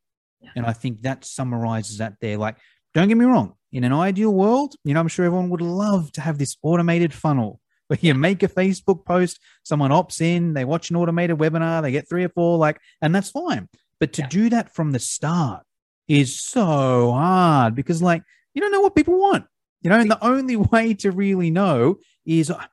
[0.56, 2.36] And I think that summarizes that there.
[2.38, 2.56] Like,
[2.94, 3.54] don't get me wrong.
[3.72, 7.12] In an ideal world, you know, I'm sure everyone would love to have this automated
[7.12, 11.82] funnel where you make a Facebook post, someone opts in, they watch an automated webinar,
[11.82, 13.68] they get three or four, like, and that's fine.
[14.00, 14.28] But to Yeah.
[14.28, 15.64] do that from the start,
[16.08, 19.46] is so hard because like you don't know what people want.
[19.82, 22.64] You know, and the only way to really know is uh,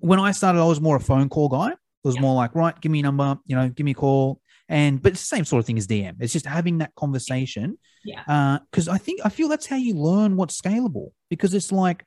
[0.00, 1.70] when I started, I was more a phone call guy.
[1.70, 2.22] It was yeah.
[2.22, 4.40] more like, right, give me a number, you know, give me a call.
[4.68, 6.16] And but it's the same sort of thing as DM.
[6.20, 7.78] It's just having that conversation.
[8.04, 8.58] Yeah.
[8.70, 11.10] Because uh, I think I feel that's how you learn what's scalable.
[11.30, 12.04] Because it's like,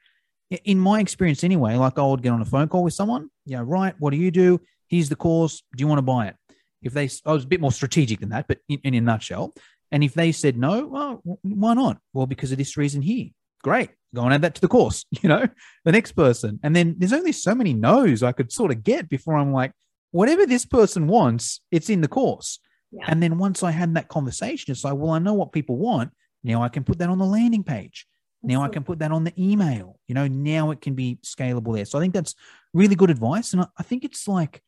[0.65, 3.29] in my experience anyway, like I would get on a phone call with someone.
[3.45, 3.95] Yeah, right.
[3.99, 4.59] What do you do?
[4.87, 5.63] Here's the course.
[5.75, 6.35] Do you want to buy it?
[6.81, 9.53] If they, I was a bit more strategic than that, but in, in a nutshell.
[9.91, 11.99] And if they said no, well, why not?
[12.13, 13.27] Well, because of this reason here.
[13.63, 13.91] Great.
[14.13, 15.47] Go and add that to the course, you know,
[15.85, 16.59] the next person.
[16.63, 19.71] And then there's only so many no's I could sort of get before I'm like,
[20.11, 22.59] whatever this person wants, it's in the course.
[22.91, 23.05] Yeah.
[23.07, 26.11] And then once I had that conversation, it's like, well, I know what people want.
[26.43, 28.05] Now I can put that on the landing page.
[28.43, 29.99] Now I can put that on the email.
[30.07, 31.85] You know, now it can be scalable there.
[31.85, 32.35] So I think that's
[32.73, 33.53] really good advice.
[33.53, 34.61] And I think it's like,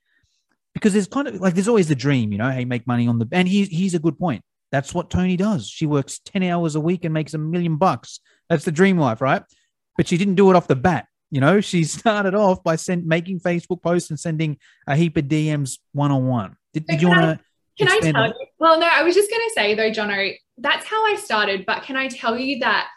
[0.73, 3.19] because there's kind of like, there's always the dream, you know, hey, make money on
[3.19, 4.43] the, and he, he's a good point.
[4.71, 5.67] That's what Toni does.
[5.67, 8.19] She works 10 hours a week and makes a million bucks.
[8.49, 9.43] That's the dream life, right?
[9.97, 11.07] But she didn't do it off the bat.
[11.33, 15.25] You know, she started off by send, making Facebook posts and sending a heap of
[15.25, 16.55] DMs one on one.
[16.73, 17.39] Did, did you want to?
[17.79, 18.33] Can I tell you?
[18.59, 21.65] Well, no, I was just going to say though, Jono, that's how I started.
[21.65, 22.87] But can I tell you that?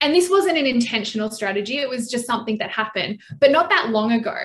[0.00, 1.78] And this wasn't an intentional strategy.
[1.78, 3.20] It was just something that happened.
[3.40, 4.36] But not that long ago,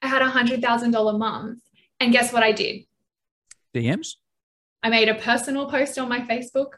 [0.00, 1.60] I had a hundred thousand dollar month,
[2.00, 2.84] and guess what I did?
[3.74, 4.14] DMs.
[4.82, 6.68] I made a personal post on my Facebook.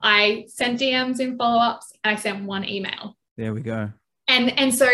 [0.00, 1.92] I sent DMs in follow ups.
[2.04, 3.16] I sent one email.
[3.36, 3.92] There we go
[4.30, 4.88] and and so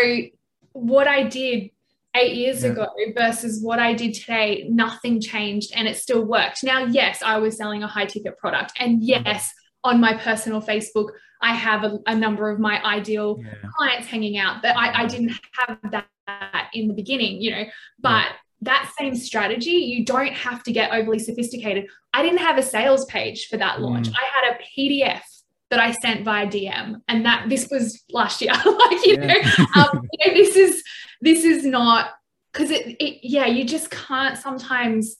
[0.73, 1.69] what I did
[2.15, 2.71] eight years yeah.
[2.71, 6.63] ago versus what I did today, nothing changed and it still worked.
[6.63, 8.73] Now, yes, I was selling a high ticket product.
[8.79, 9.51] And yes,
[9.83, 11.09] on my personal Facebook,
[11.41, 13.53] I have a, a number of my ideal yeah.
[13.77, 17.63] clients hanging out that I, I, didn't have that in the beginning, you know,
[17.99, 18.33] but yeah.
[18.63, 21.87] that same strategy, you don't have to get overly sophisticated.
[22.13, 24.09] I didn't have a sales page for that launch.
[24.09, 24.15] Mm.
[24.15, 25.21] I had a PDF
[25.69, 28.53] that I sent via DM, and that this was last year.
[28.65, 29.25] like you yeah.
[29.25, 30.83] know, um, you know, this is
[31.21, 32.11] this is not
[32.51, 35.17] because it, it, yeah, you just can't sometimes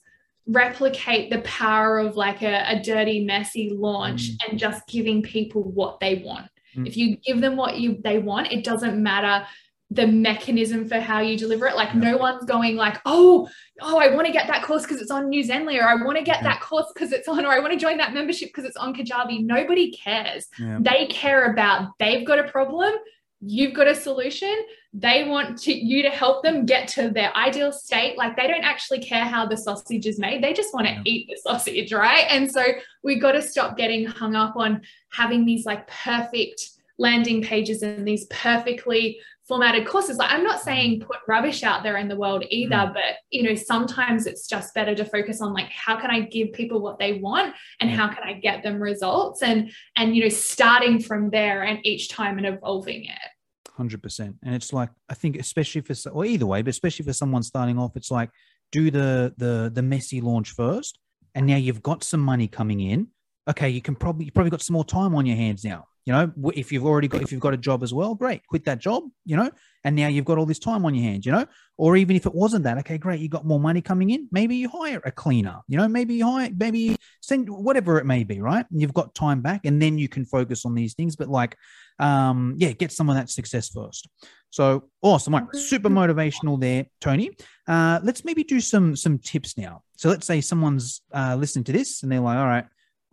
[0.48, 4.38] replicate the power of like a, a dirty, messy launch mm.
[4.48, 6.50] and just giving people what they want.
[6.76, 6.88] Mm.
[6.88, 9.46] If you give them what you they want, it doesn't matter
[9.90, 11.76] the mechanism for how you deliver it.
[11.76, 12.12] Like yeah.
[12.12, 13.48] no one's going like, oh,
[13.82, 16.18] oh, I want to get that course because it's on New Zenler, or I want
[16.18, 16.54] to get yeah.
[16.54, 18.94] that course because it's on, or I want to join that membership because it's on
[18.94, 19.46] Kajabi.
[19.46, 20.48] Nobody cares.
[20.60, 20.80] Yeah.
[20.82, 22.94] They care about they've got a problem,
[23.40, 24.56] you've got a solution.
[24.94, 28.18] They want to you to help them get to their ideal state.
[28.18, 30.44] Like they don't actually care how the sausage is made.
[30.44, 32.26] They just want to eat the sausage, right?
[32.30, 32.64] And so
[33.04, 38.08] we got to stop getting hung up on having these like perfect landing pages and
[38.08, 40.18] these perfectly formatted courses.
[40.18, 42.94] Like i'm not saying put rubbish out there in the world either mm.
[42.94, 46.54] but you know sometimes it's just better to focus on like how can i give
[46.54, 49.42] people what they want and how can i get them results?
[49.42, 53.18] And and you know starting from there and each time and evolving it.
[53.78, 57.44] 100% and it's like i think especially for or either way but especially for someone
[57.44, 58.32] starting off it's like
[58.72, 60.98] do the the the messy launch first
[61.36, 63.08] and now you've got some money coming in.
[63.48, 66.14] Okay you can probably you probably got some more time on your hands now you
[66.14, 68.80] know, if you've already got if you've got a job as well, great, quit that
[68.80, 69.52] job, you know,
[69.84, 71.46] and now you've got all this time on your hands, you know.
[71.76, 74.30] Or even if it wasn't that, okay, great, you got more money coming in.
[74.32, 78.24] Maybe you hire a cleaner, you know, maybe you hire, maybe send whatever it may
[78.24, 78.66] be, right?
[78.72, 81.18] You've got time back, and then you can focus on these things.
[81.18, 81.58] But like,
[82.00, 84.08] um, yeah, get some of that success first.
[84.50, 85.44] So awesome, right?
[85.56, 87.32] Super motivational there, Toni.
[87.68, 89.84] Uh, let's maybe do some some tips now.
[89.98, 92.66] So let's say someone's uh, listening to this and they're like, all right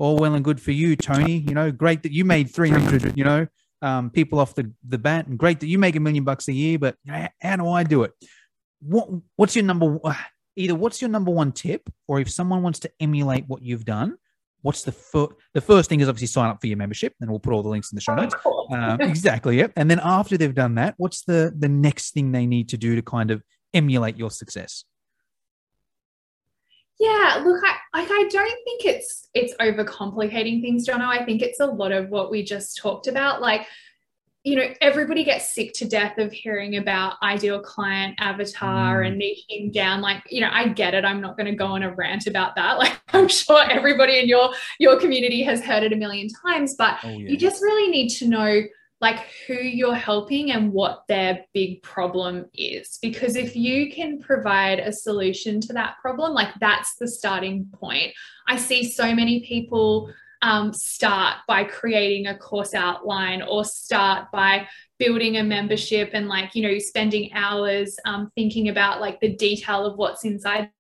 [0.05, 1.39] all well and good for you, Toni.
[1.39, 3.47] You know, great that you made 300, you know,
[3.81, 6.53] um, people off the, the bat and great that you make a million bucks a
[6.53, 6.97] year, but
[7.41, 8.13] how do I do it?
[8.83, 9.99] What, what's your number,
[10.57, 14.17] either what's your number one tip or if someone wants to emulate what you've done,
[14.61, 17.41] what's the first, the first thing is obviously sign up for your membership and we'll
[17.41, 18.35] put all the links in the show notes.
[18.71, 19.57] Um, exactly.
[19.57, 19.73] Yep.
[19.77, 22.95] And then after they've done that, what's the, the next thing they need to do
[22.95, 24.85] to kind of emulate your success?
[27.01, 31.07] Yeah, look, I like I don't think it's it's overcomplicating things, Jono.
[31.07, 33.41] I think it's a lot of what we just talked about.
[33.41, 33.67] Like,
[34.45, 39.09] you know, everybody gets sick to death of hearing about ideal client avatar mm.
[39.09, 40.03] and niching down.
[40.03, 41.05] Like, you know, I get it.
[41.05, 42.79] I'm not going to go on a rant about that.
[42.85, 46.99] Like, I'm sure everybody in your your community has heard it a million times, but
[47.03, 47.31] oh, yeah.
[47.31, 48.63] you just really need to know
[49.01, 52.99] like who you're helping and what their big problem is.
[53.03, 58.13] Because if you can provide a solution to that problem, like that's the starting point.
[58.49, 64.69] I see so many people um, start by creating a course outline or start by
[64.99, 69.87] building a membership and like you know spending hours um, thinking about like the detail
[69.87, 70.71] of what's inside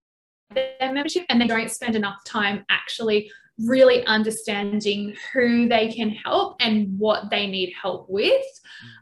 [0.54, 6.56] their membership and they don't spend enough time actually really understanding who they can help
[6.60, 8.44] and what they need help with.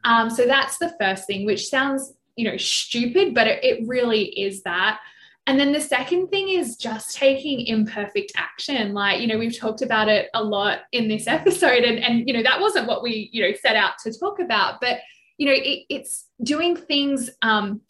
[0.05, 4.25] Um, so that's the first thing, which sounds, you know, stupid, but it, it really
[4.39, 5.01] is that.
[5.47, 8.95] And then the second thing is just taking imperfect action.
[8.95, 12.35] Like, you know, we've talked about it a lot in this episode, and, and you
[12.35, 14.81] know, that wasn't what we, you know, set out to talk about.
[14.81, 14.99] But,
[15.39, 17.81] you know, it, it's doing things um,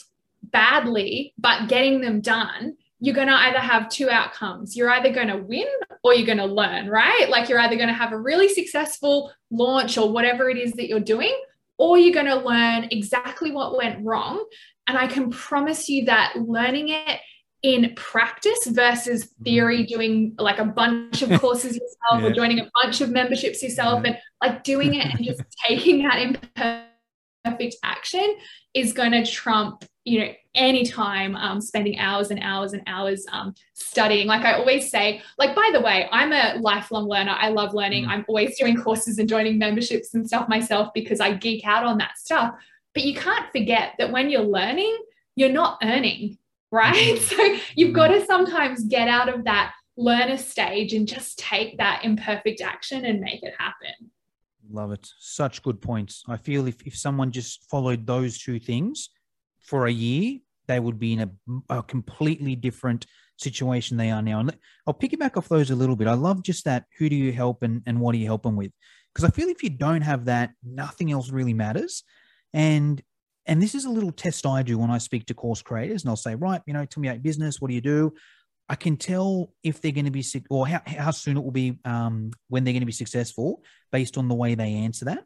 [0.44, 4.76] badly, but getting them done you're going to either have two outcomes.
[4.76, 5.66] You're either going to win
[6.04, 7.28] or you're going to learn, right?
[7.28, 10.86] Like you're either going to have a really successful launch or whatever it is that
[10.86, 11.36] you're doing,
[11.78, 14.44] or you're going to learn exactly what went wrong.
[14.86, 17.18] And I can promise you that learning it
[17.64, 19.42] in practice versus mm-hmm.
[19.42, 22.26] theory, doing like a bunch of courses yourself yeah.
[22.26, 24.12] or joining a bunch of memberships yourself yeah.
[24.12, 28.36] and like doing it and just taking that imperfect action
[28.74, 33.54] is going to trump you know anytime um, spending hours and hours and hours um,
[33.72, 37.36] studying like i always say like by the way i'm a lifelong learner.
[37.38, 38.04] I love learning.
[38.04, 38.08] Mm.
[38.08, 41.98] i'm always doing courses and joining memberships and stuff myself because i geek out on
[41.98, 42.54] that stuff.
[42.94, 44.96] But you can't forget that when you're learning
[45.34, 46.36] you're not earning
[46.72, 47.18] right?
[47.18, 47.18] Mm.
[47.36, 52.00] so you've got to sometimes get out of that learner stage and just take that
[52.02, 54.10] imperfect action and make it happen.
[54.70, 55.06] Love it.
[55.18, 56.24] Such good points.
[56.26, 59.10] I feel if, if someone just followed those two things
[59.62, 64.40] for a year, they would be in a, a completely different situation they are now.
[64.40, 66.08] And I'll piggyback off those a little bit.
[66.08, 68.72] I love just that who do you help and, and what are you helping with?
[69.12, 72.04] Because I feel if you don't have that, nothing else really matters.
[72.52, 73.02] And
[73.44, 76.10] and this is a little test I do when I speak to course creators, and
[76.10, 77.60] I'll say, right, you know, tell me about business.
[77.60, 78.14] What do you do?
[78.68, 81.50] I can tell if they're going to be sick or how, how soon it will
[81.50, 85.24] be um, when they're going to be successful based on the way they answer that.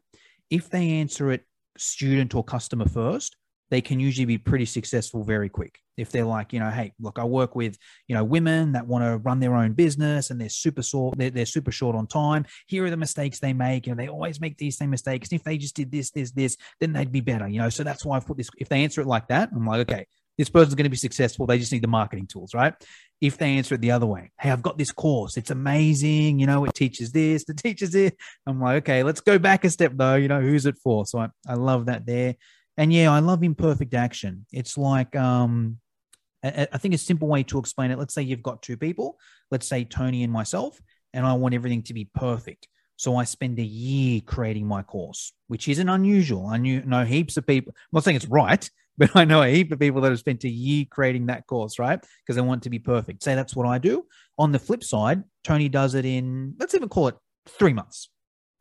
[0.49, 1.45] If they answer it
[1.77, 3.36] student or customer first,
[3.69, 5.79] they can usually be pretty successful very quick.
[5.97, 7.77] If they're like, you know, hey, look, I work with,
[8.07, 11.31] you know, women that want to run their own business and they're super short, they're,
[11.31, 12.45] they're super short on time.
[12.67, 13.87] Here are the mistakes they make.
[13.87, 15.31] You know, they always make these same mistakes.
[15.31, 17.69] And if they just did this, this, this, then they'd be better, you know.
[17.69, 18.49] So that's why I put this.
[18.57, 20.05] If they answer it like that, I'm like, okay,
[20.37, 21.47] this person's going to be successful.
[21.47, 22.73] They just need the marketing tools, right?
[23.19, 25.35] If they answer it the other way, hey, I've got this course.
[25.35, 26.39] It's amazing.
[26.39, 28.15] You know, it teaches this, it teaches it.
[28.45, 30.13] I'm like, okay, let's go back a step though.
[30.13, 31.07] You know, who's it for?
[31.07, 32.35] So I, I love that there.
[32.77, 34.45] And yeah, I love imperfect action.
[34.51, 35.79] It's like um,
[36.43, 37.97] I, think a simple way to explain it.
[37.97, 39.17] Let's say you've got two people.
[39.49, 40.79] Let's say Toni and myself,
[41.13, 42.67] and I want everything to be perfect.
[42.95, 46.47] So I spend a year creating my course, which isn't unusual.
[46.47, 47.73] I knew, know heaps of people.
[47.75, 50.43] I'm not saying it's right, but I know a heap of people that have spent
[50.43, 51.99] a year creating that course, right?
[51.99, 53.23] Because they want to be perfect.
[53.23, 54.05] Say that's what I do.
[54.37, 57.15] On the flip side, Toni does it in, let's even call it
[57.47, 58.09] three months.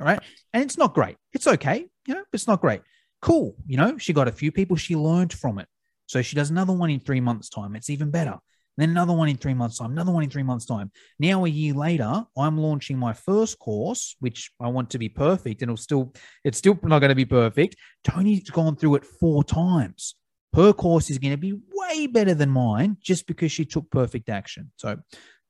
[0.00, 0.20] All right.
[0.52, 1.16] And it's not great.
[1.32, 2.82] It's okay, you know, it's not great.
[3.22, 3.56] Cool.
[3.66, 5.68] You know, she got a few people, she learned from it.
[6.06, 7.74] So she does another one in three months' time.
[7.74, 8.38] It's even better.
[8.76, 10.90] Then another one in three months' time, another one in three months' time.
[11.18, 15.62] Now, a year later, I'm launching my first course, which I want to be perfect,
[15.62, 16.12] and it'll still,
[16.44, 17.76] it's still not going to be perfect.
[18.04, 20.14] Toni's gone through it four times.
[20.54, 24.28] Her course is going to be way better than mine just because she took perfect
[24.28, 24.70] action.
[24.76, 24.98] So,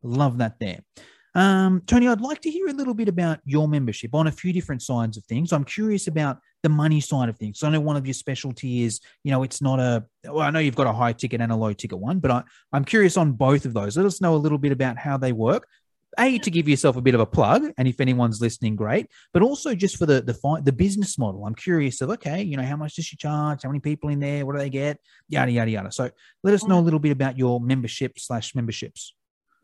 [0.03, 0.81] love that there.
[1.37, 4.55] Um, Toni, I'd like to hear a little bit about your membership on a few
[4.55, 5.53] different sides of things.
[5.53, 7.59] I'm curious about the money side of things.
[7.59, 10.49] So I know one of your specialty is, you know, it's not a, well, I
[10.49, 13.19] know you've got a high ticket and a low ticket one, but I, I'm curious
[13.19, 13.99] on both of those.
[13.99, 15.69] Let us know a little bit about how they work.
[16.19, 19.07] A to give yourself a bit of a plug, and if anyone's listening, great.
[19.35, 22.63] But also just for the the the business model, I'm curious of okay, you know,
[22.63, 23.65] how much does she charge?
[23.65, 24.47] How many people in there?
[24.47, 24.99] What do they get?
[25.29, 25.93] Yada yada yada.
[25.93, 26.11] So
[26.43, 29.13] let us know a little bit about your membership slash memberships.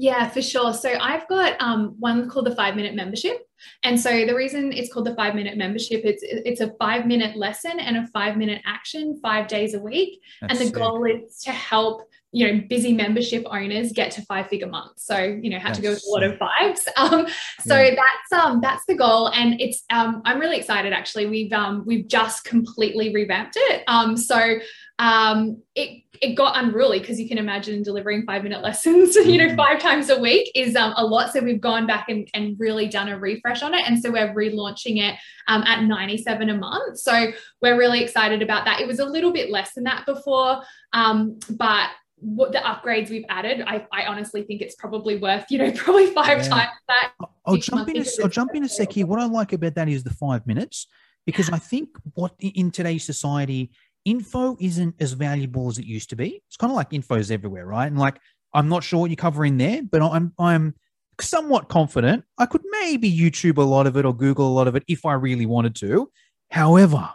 [0.02, 0.74] Yeah, for sure.
[0.74, 3.48] So I've got um, one called the five minute membership.
[3.84, 7.36] And so the reason it's called the five minute membership, it's it's a five minute
[7.36, 10.20] lesson and a five minute action five days a week.
[10.40, 10.74] That's and the sick.
[10.74, 15.18] goal is to help you know busy membership owners get to five figure months so
[15.18, 17.26] you know had to go with a lot of fives um
[17.60, 17.94] so yeah.
[17.94, 22.08] that's um that's the goal and it's um i'm really excited actually we've um we've
[22.08, 24.56] just completely revamped it um so
[24.98, 29.46] um it it got unruly because you can imagine delivering five minute lessons you know
[29.46, 29.56] mm-hmm.
[29.56, 32.88] five times a week is um, a lot so we've gone back and, and really
[32.88, 35.16] done a refresh on it and so we're relaunching it
[35.48, 39.32] um, at 97 a month so we're really excited about that it was a little
[39.32, 40.62] bit less than that before
[40.92, 41.88] um, but
[42.22, 46.06] what the upgrades we've added, I, I honestly think it's probably worth, you know, probably
[46.06, 46.48] five yeah.
[46.48, 47.12] times that.
[47.44, 48.02] I'll jump in.
[48.02, 49.06] A, I'll jump in a sec here.
[49.06, 50.86] What I like about that is the five minutes,
[51.26, 53.72] because I think what in today's society,
[54.04, 56.42] info isn't as valuable as it used to be.
[56.46, 57.86] It's kind of like info's everywhere, right?
[57.86, 58.18] And like,
[58.54, 60.74] I'm not sure what you're covering there, but I'm I'm
[61.20, 64.76] somewhat confident I could maybe YouTube a lot of it or Google a lot of
[64.76, 66.10] it if I really wanted to.
[66.50, 67.10] However,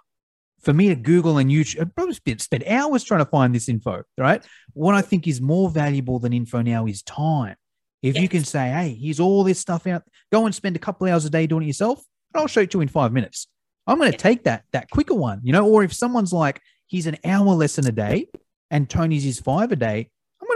[0.62, 4.04] for me to Google and YouTube, I'd probably spend, hours trying to find this info,
[4.18, 4.43] right?
[4.74, 7.56] What I think is more valuable than info now is time.
[8.02, 8.22] If yes.
[8.22, 11.26] you can say, hey, here's all this stuff out, go and spend a couple hours
[11.26, 13.48] a day doing it yourself, and I'll show it to you in five minutes.
[13.88, 15.68] I'm going to take that that quicker one, you know.
[15.68, 18.28] Or if someone's like, he's an hour lesson a day,
[18.70, 20.10] and Toni's is five a day,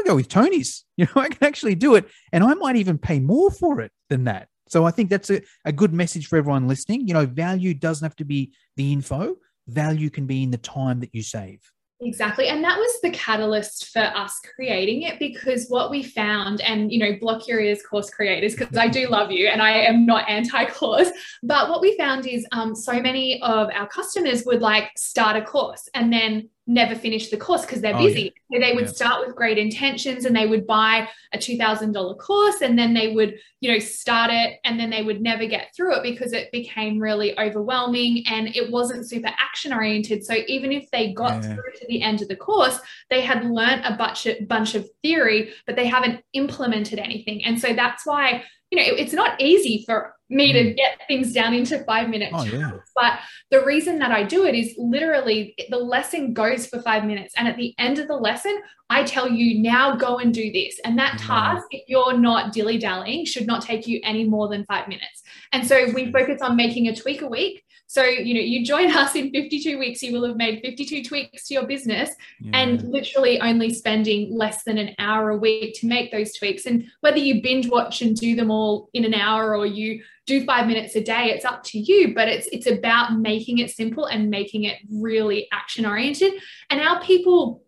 [0.03, 0.85] To go with Toni's.
[0.97, 3.91] You know, I can actually do it, and I might even pay more for it
[4.09, 4.49] than that.
[4.69, 7.07] So I think that's a, a good message for everyone listening.
[7.07, 9.37] You know, value doesn't have to be the info.
[9.67, 11.59] Value can be in the time that you save.
[12.03, 12.47] Exactly.
[12.47, 16.97] And that was the catalyst for us creating it because what we found, and you
[16.97, 20.27] know, block your ears, course creators, because I do love you and I am not
[20.27, 21.09] anti course,
[21.43, 25.41] but what we found is um, so many of our customers would like start a
[25.43, 28.33] course and then never finish the course because they're oh, busy.
[28.49, 28.57] Yeah.
[28.57, 28.91] So they would yeah.
[28.91, 33.35] start with great intentions and they would buy a $2,000 course and then they would,
[33.59, 36.99] you know, start it and then they would never get through it because it became
[36.99, 40.25] really overwhelming and it wasn't super action oriented.
[40.25, 41.53] So even if they got yeah.
[41.53, 44.89] through to the end of the course, they had learned a bunch of, bunch of
[45.01, 47.43] theory, but they haven't implemented anything.
[47.43, 50.75] And so that's why you know, it's not easy for me to mm.
[50.77, 52.31] get things down into five minutes.
[52.33, 52.71] Oh, yeah.
[52.95, 53.19] But
[53.51, 57.33] the reason that I do it is literally the lesson goes for five minutes.
[57.35, 58.57] And at the end of the lesson,
[58.89, 60.79] I tell you, now go and do this.
[60.85, 64.65] And that task, if you're not dilly dallying, should not take you any more than
[64.65, 65.21] five minutes.
[65.51, 68.89] And so we focus on making a tweak a week so, you know, you join
[68.95, 72.51] us in 52 weeks, you will have made 52 tweaks to your business yeah.
[72.53, 76.65] and literally only spending less than an hour a week to make those tweaks.
[76.65, 80.45] And whether you binge watch and do them all in an hour or you do
[80.45, 82.15] five minutes a day, it's up to you.
[82.15, 86.31] But it's it's about making it simple and making it really action oriented.
[86.69, 87.61] And our people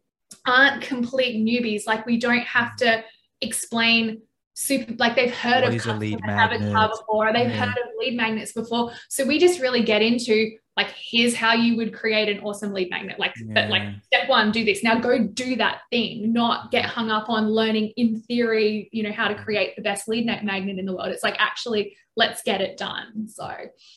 [0.48, 1.86] aren't complete newbies.
[1.86, 3.04] Like we don't have to
[3.42, 4.22] explain
[4.54, 7.66] super like they've heard what of customer avatar before they've yeah.
[7.66, 8.92] heard of lead magnets before.
[9.10, 12.90] So we just really get into like here's how you would create an awesome lead
[12.90, 13.20] magnet.
[13.20, 13.54] Like yeah.
[13.54, 14.84] but like step one do this.
[14.84, 19.12] Now go do that thing not get hung up on learning in theory you know
[19.12, 21.10] how to create the best lead magnet in the world.
[21.10, 23.28] It's like actually let's get it done.
[23.28, 23.50] So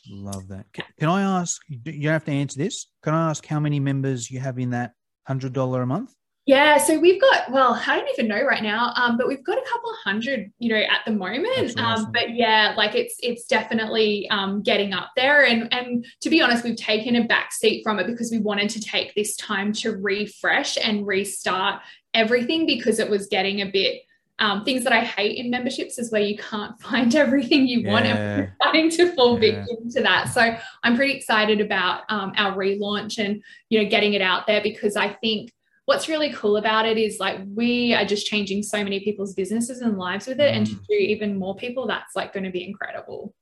[0.09, 0.65] love that.
[0.73, 2.87] Can i ask you have to answer this.
[3.03, 4.93] Can i ask how many members you have in that
[5.27, 6.15] hundred dollar a month
[6.47, 9.57] yeah, so we've got well, I don't even know right now, um, but we've got
[9.57, 11.77] a couple of hundred, you know, at the moment.
[11.77, 16.41] Um, but yeah, like it's it's definitely um, getting up there, and and to be
[16.41, 19.73] honest, we've taken a back seat from it because we wanted to take this time
[19.73, 21.81] to refresh and restart
[22.13, 24.03] everything because it was getting a bit.
[24.39, 27.91] Um, things that I hate in memberships is where you can't find everything you yeah.
[27.91, 29.65] want, and we're starting to fall yeah.
[29.65, 30.29] victim to that.
[30.29, 34.61] So I'm pretty excited about um, our relaunch and you know getting it out there
[34.63, 35.51] because I think
[35.87, 39.79] what's really cool about it is like we are just changing so many people's businesses
[39.79, 40.57] and lives with it mm.
[40.57, 40.85] and to mm.
[40.85, 43.33] do even more people that's like going to be incredible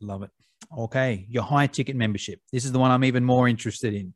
[0.00, 0.30] love it
[0.76, 4.12] okay your high ticket membership this is the one i'm even more interested in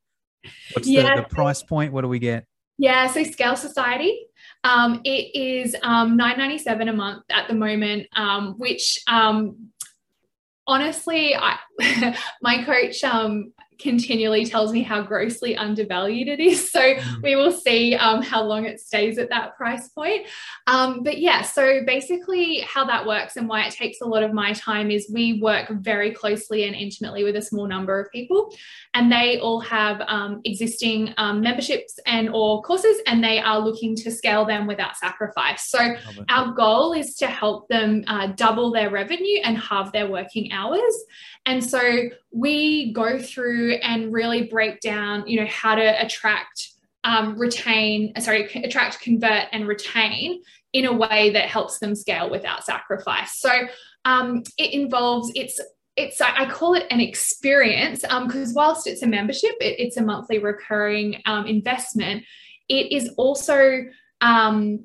[0.73, 1.15] what's yeah.
[1.15, 2.45] the, the price point what do we get
[2.77, 4.27] yeah so scale society
[4.65, 9.71] um, it is um, 997 a month at the moment um, which um,
[10.67, 11.59] honestly I,
[12.43, 16.73] my coach um, continually tells me how grossly undervalued it is.
[16.75, 17.23] So mm.
[17.23, 20.27] we will see um, how long it stays at that price point.
[20.67, 24.33] Um, but yeah, so basically, how that works and why it takes a lot of
[24.33, 28.53] my time is we work very closely and intimately with a small number of people,
[28.95, 33.95] and they all have um, existing um, memberships and or courses, and they are looking
[33.97, 35.69] to scale them without sacrifice.
[35.69, 35.95] So
[36.29, 40.95] our goal is to help them uh, double their revenue and halve their working hours.
[41.47, 46.71] And so we go through and really break down, you know, how to attract,
[47.05, 50.43] um, retain, sorry, attract, convert, and retain
[50.73, 53.39] in a way that helps them scale without sacrifice.
[53.39, 53.51] So
[54.05, 55.61] um, it involves it's
[55.97, 60.03] it's I call it an experience because um, whilst it's a membership, it, it's a
[60.03, 62.25] monthly recurring um, investment.
[62.69, 63.85] It is also
[64.21, 64.85] um,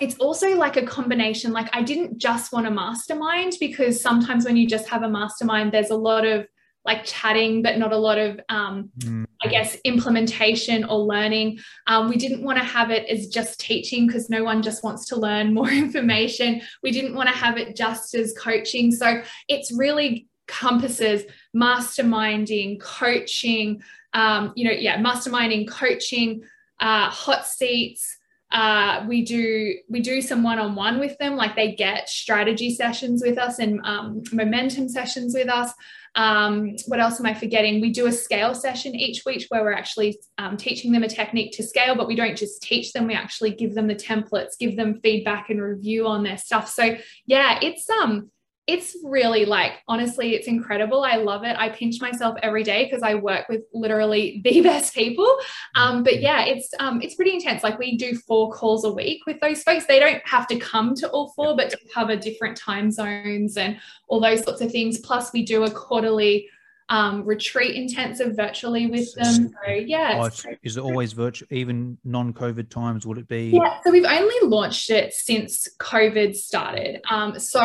[0.00, 1.52] it's also like a combination.
[1.52, 5.72] Like I didn't just want a mastermind because sometimes when you just have a mastermind,
[5.72, 6.46] there's a lot of
[6.84, 9.24] like chatting, but not a lot of, um, mm.
[9.42, 11.58] I guess, implementation or learning.
[11.86, 15.06] Um, we didn't want to have it as just teaching because no one just wants
[15.06, 16.62] to learn more information.
[16.82, 18.90] We didn't want to have it just as coaching.
[18.90, 21.24] So it's really compasses
[21.56, 26.42] masterminding, coaching, um, you know, yeah, masterminding, coaching,
[26.80, 28.18] uh, hot seats
[28.52, 33.38] uh, we do we do some one-on-one with them like they get strategy sessions with
[33.38, 35.72] us and um, momentum sessions with us
[36.14, 37.80] um, what else am i forgetting?
[37.80, 41.52] We do a scale session each week where we're actually um, teaching them a technique
[41.52, 44.76] to scale but we don't just teach them we actually give them the templates give
[44.76, 46.68] them feedback and review on their stuff.
[46.68, 46.96] So
[47.26, 48.30] yeah it's um
[48.68, 51.02] it's really like honestly it's incredible.
[51.02, 51.56] I love it.
[51.58, 55.28] I pinch myself every day because i work with literally the best people.
[55.74, 57.62] Um, but yeah it's um, it's pretty intense.
[57.62, 59.86] Like we do four calls a week with those folks.
[59.86, 63.78] They don't have to come to all four but to cover different time zones and
[64.08, 64.98] all those sorts of things.
[65.00, 66.48] Plus we do a quarterly
[66.92, 69.48] um, retreat intensive virtually with them.
[69.64, 71.48] So yeah, oh, is it always virtual?
[71.50, 73.48] Even non-COVID times, would it be?
[73.48, 77.00] Yeah, so we've only launched it since COVID started.
[77.08, 77.62] Um, so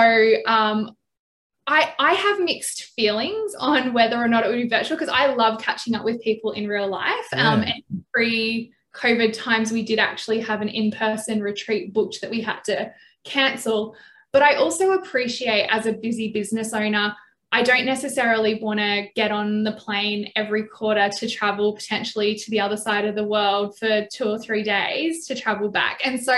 [0.48, 0.92] um,
[1.68, 5.34] I I have mixed feelings on whether or not it would be virtual because I
[5.34, 7.28] love catching up with people in real life.
[7.34, 7.52] Yeah.
[7.52, 12.40] Um, and pre COVID times, we did actually have an in-person retreat booked that we
[12.40, 12.94] had to
[13.26, 13.94] cancel.
[14.32, 17.14] But I also appreciate as a busy business owner
[17.52, 22.52] I don't necessarily want to get on the plane every quarter to travel potentially to
[22.52, 26.02] the other side of the world for two or three days to travel back.
[26.04, 26.34] And so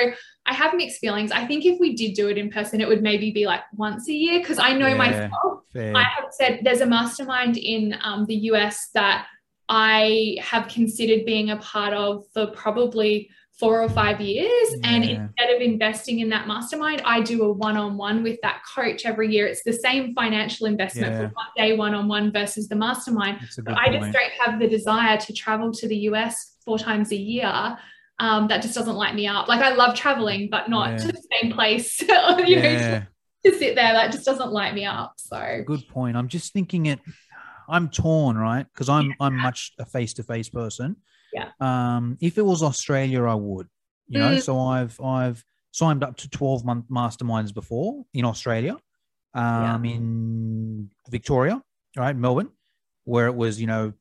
[0.46, 1.32] I have mixed feelings.
[1.32, 4.08] I think if we did do it in person, it would maybe be like once
[4.08, 5.64] a year because I know Yeah, myself.
[5.74, 5.96] Fair.
[5.96, 9.26] I have said there's a mastermind in um, the US that
[9.68, 13.30] I have considered being a part of for probably
[13.60, 14.74] four or five years.
[14.86, 18.62] And instead of investing in that mastermind, I do a one on one with that
[18.74, 19.48] coach every year.
[19.48, 21.18] It's the same financial investment Yeah.
[21.28, 23.40] for one day one on one versus the mastermind.
[23.64, 27.18] But I just don't have the desire to travel to the US four times a
[27.18, 27.78] year.
[28.22, 29.48] Um, that just doesn't light me up.
[29.48, 30.98] Like I love traveling, but not Yeah.
[30.98, 32.02] to the same place.
[32.48, 33.04] you know,
[33.46, 33.94] to sit there.
[33.94, 35.14] That just doesn't light me up.
[35.18, 36.16] So Good point.
[36.18, 37.00] I'm just thinking it.
[37.70, 38.66] I'm torn, right?
[38.74, 40.96] Because I'm I'm much a face to face person.
[41.34, 41.50] Yeah.
[41.60, 43.68] Um, if it was Australia, I would.
[44.08, 44.42] You know, Mm.
[44.42, 48.76] so I've I've signed up to 12 month masterminds before in Australia,
[49.36, 51.62] um, in Victoria,
[51.96, 52.50] right, Melbourne,
[53.04, 53.94] where it was, you know,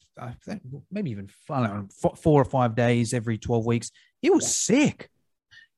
[0.91, 3.91] maybe even know, four or five days every 12 weeks.
[4.23, 5.11] It was sick.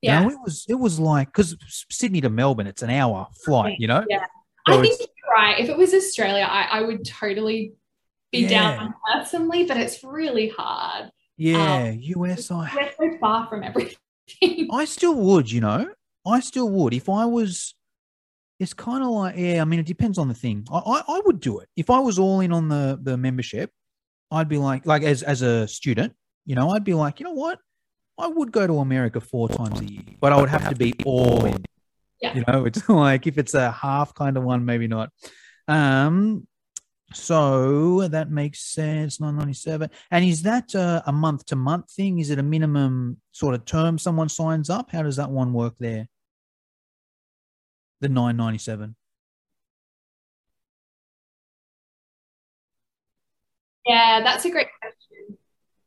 [0.01, 0.23] You yeah.
[0.23, 1.55] know, it was it was like because
[1.91, 3.75] Sydney to Melbourne, it's an hour flight.
[3.79, 4.25] You know, Yeah.
[4.67, 5.59] So I think you're right.
[5.59, 7.73] If it was Australia, I, I would totally
[8.31, 8.49] be Yeah.
[8.77, 11.11] down personally, but it's really hard.
[11.41, 12.51] Yeah, US.
[12.51, 13.97] I We're so far from everything.
[14.71, 15.89] I still would, you know,
[16.25, 17.75] I still would if I was.
[18.59, 19.61] It's kind of like, yeah.
[19.61, 20.67] I mean, it depends on the thing.
[20.71, 23.71] I, I, I would do it if I was all in on the the membership.
[24.29, 26.13] I'd be like, like as as a student,
[26.45, 27.59] you know, I'd be like, you know what,
[28.19, 30.93] I would go to America four times a year, but I would have to be
[31.05, 31.63] all in.
[32.21, 32.35] Yeah.
[32.35, 35.09] You know, it's like if it's a half kind of one, maybe not.
[35.67, 36.47] Um,
[37.13, 39.19] so that makes sense.
[39.19, 42.19] Nine ninety seven, and is that a month to month thing?
[42.19, 44.91] Is it a minimum sort of term someone signs up?
[44.91, 46.07] How does that one work there?
[48.01, 48.95] The nine ninety seven.
[53.85, 55.00] Yeah, that's a great question.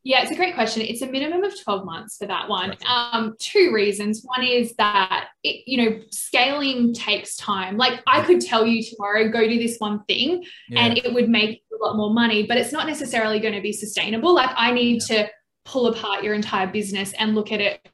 [0.06, 0.82] Yeah, it's a great question.
[0.82, 2.70] It's a minimum of 12 months for that one.
[2.70, 2.86] Gotcha.
[2.90, 4.22] Um, two reasons.
[4.22, 7.78] One is that it, you know, scaling takes time.
[7.78, 10.44] Like I could tell you tomorrow, go do this one thing,
[10.76, 13.62] and it would make you a lot more money, but it's not necessarily going to
[13.62, 14.34] be sustainable.
[14.34, 15.26] Like I need to
[15.64, 17.88] pull apart your entire business and look at it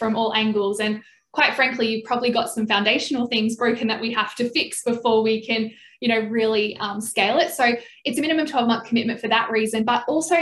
[0.00, 0.80] from all angles.
[0.80, 1.00] And
[1.32, 5.22] quite frankly, you've probably got some foundational things broken that we have to fix before
[5.22, 5.70] we can,
[6.00, 7.52] you know, really um, scale it.
[7.52, 7.74] So
[8.04, 9.84] it's a minimum 12 month commitment for that reason.
[9.84, 10.36] But also,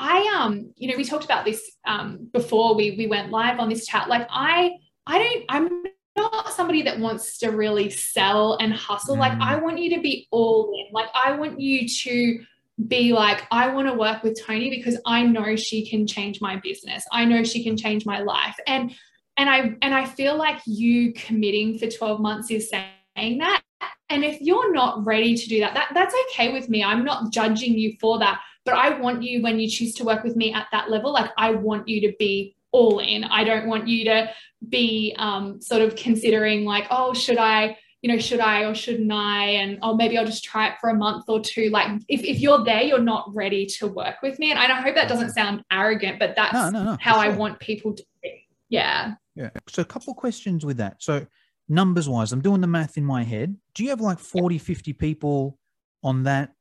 [0.00, 3.68] I um, you know, we talked about this um before we we went live on
[3.68, 4.08] this chat.
[4.08, 4.72] Like I
[5.06, 5.82] I don't I'm
[6.16, 9.16] not somebody that wants to really sell and hustle.
[9.16, 9.42] Like Mm.
[9.42, 10.92] I want you to be all in.
[10.92, 12.44] Like I want you to
[12.88, 16.56] be like, I want to work with Toni because I know she can change my
[16.56, 17.04] business.
[17.12, 18.56] I know she can change my life.
[18.66, 18.94] And
[19.36, 23.62] and I and I feel like you committing for 12 months is saying that.
[24.08, 26.82] And if you're not ready to do that, that that's okay with me.
[26.82, 28.40] I'm not judging you for that.
[28.64, 31.30] But I want you when you choose to work with me at that level, like
[31.36, 33.24] I want you to be all in.
[33.24, 34.30] I don't want you to
[34.68, 39.12] be um, sort of considering like, oh, should I, you know, should I or shouldn't
[39.12, 39.44] I?
[39.44, 41.70] And oh, maybe I'll just try it for a month or two.
[41.70, 44.50] Like if, if you're there, you're not ready to work with me.
[44.50, 46.96] And I hope that doesn't sound arrogant, but that's No, no, no.
[47.00, 48.46] how for I want people to be.
[48.68, 49.14] Yeah.
[49.34, 49.50] Yeah.
[49.68, 51.02] So a couple questions with that.
[51.02, 51.26] So
[51.68, 53.56] numbers wise, I'm doing the math in my head.
[53.74, 55.58] Do you have like 40, 50 people
[56.02, 56.52] on that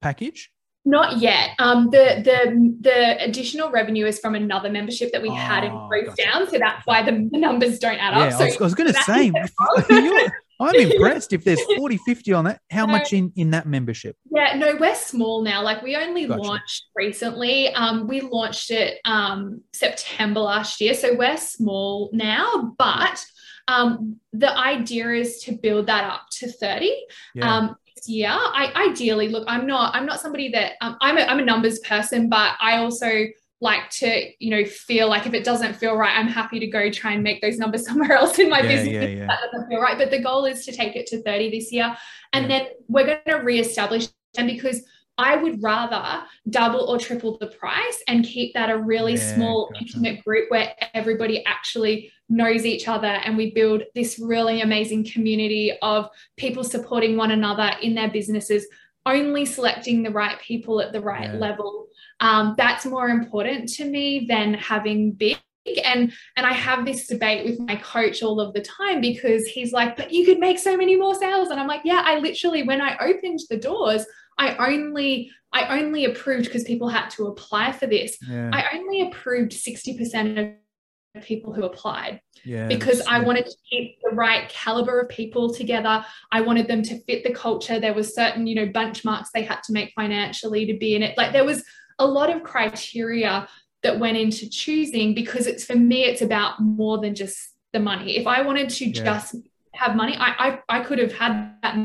[0.00, 0.50] package?
[0.84, 1.50] Not yet.
[1.60, 5.86] Um, the the the additional revenue is from another membership that we had in Oh,
[5.88, 6.24] Growth gotcha.
[6.24, 8.32] Down, so that's why the, numbers don't add Yeah, up.
[8.32, 9.30] So I was, was going to say,
[10.60, 12.60] I'm impressed if there's 40, 50 on that.
[12.70, 12.92] How No.
[12.92, 14.16] much in, in that membership?
[14.34, 15.62] Yeah, no, we're small now.
[15.62, 16.40] Like we only Gotcha.
[16.42, 17.68] launched recently.
[17.74, 22.74] Um, we launched it um September last year, so we're small now.
[22.76, 23.24] But
[23.68, 26.92] um, the idea is to build that up to thirty.
[27.34, 27.56] Yeah.
[27.56, 27.76] Um,
[28.08, 29.44] year, I ideally look.
[29.46, 29.94] I'm not.
[29.94, 31.18] I'm not somebody that um, I'm.
[31.18, 33.26] A, I'm a numbers person, but I also
[33.62, 36.90] like to you know feel like if it doesn't feel right i'm happy to go
[36.90, 39.26] try and make those numbers somewhere else in my Yeah, business yeah, yeah.
[39.28, 41.96] that doesn't feel right but the goal is to take it to 30 this year
[42.32, 44.82] and then we're going to reestablish them because
[45.18, 49.70] i would rather double or triple the price and keep that a really Yeah, small
[49.72, 49.84] gotcha.
[49.84, 55.72] intimate group where everybody actually knows each other and we build this really amazing community
[55.82, 58.66] of people supporting one another in their businesses
[59.04, 61.38] only selecting the right people at the right Yeah.
[61.38, 61.86] level
[62.20, 65.36] um, that's more important to me than having big
[65.84, 69.72] and and i have this debate with my coach all of the time because he's
[69.72, 72.64] like but you could make so many more sales and i'm like yeah i literally
[72.64, 74.04] when i opened the doors
[74.42, 78.50] i only i only approved because people had to apply for this Yeah.
[78.52, 82.68] i only approved 60% of people who applied yeah.
[82.68, 86.02] because I wanted to keep the right caliber of people together.
[86.30, 87.78] I wanted them to fit the culture.
[87.78, 91.18] There was certain, you know, benchmarks they had to make financially to be in it.
[91.18, 91.64] Like there was
[91.98, 93.46] a lot of criteria
[93.82, 97.38] that went into choosing because it's for me, it's about more than just
[97.74, 98.16] the money.
[98.16, 98.92] If I wanted to Yeah.
[99.04, 99.34] just
[99.74, 101.76] have money, I, I I could have had that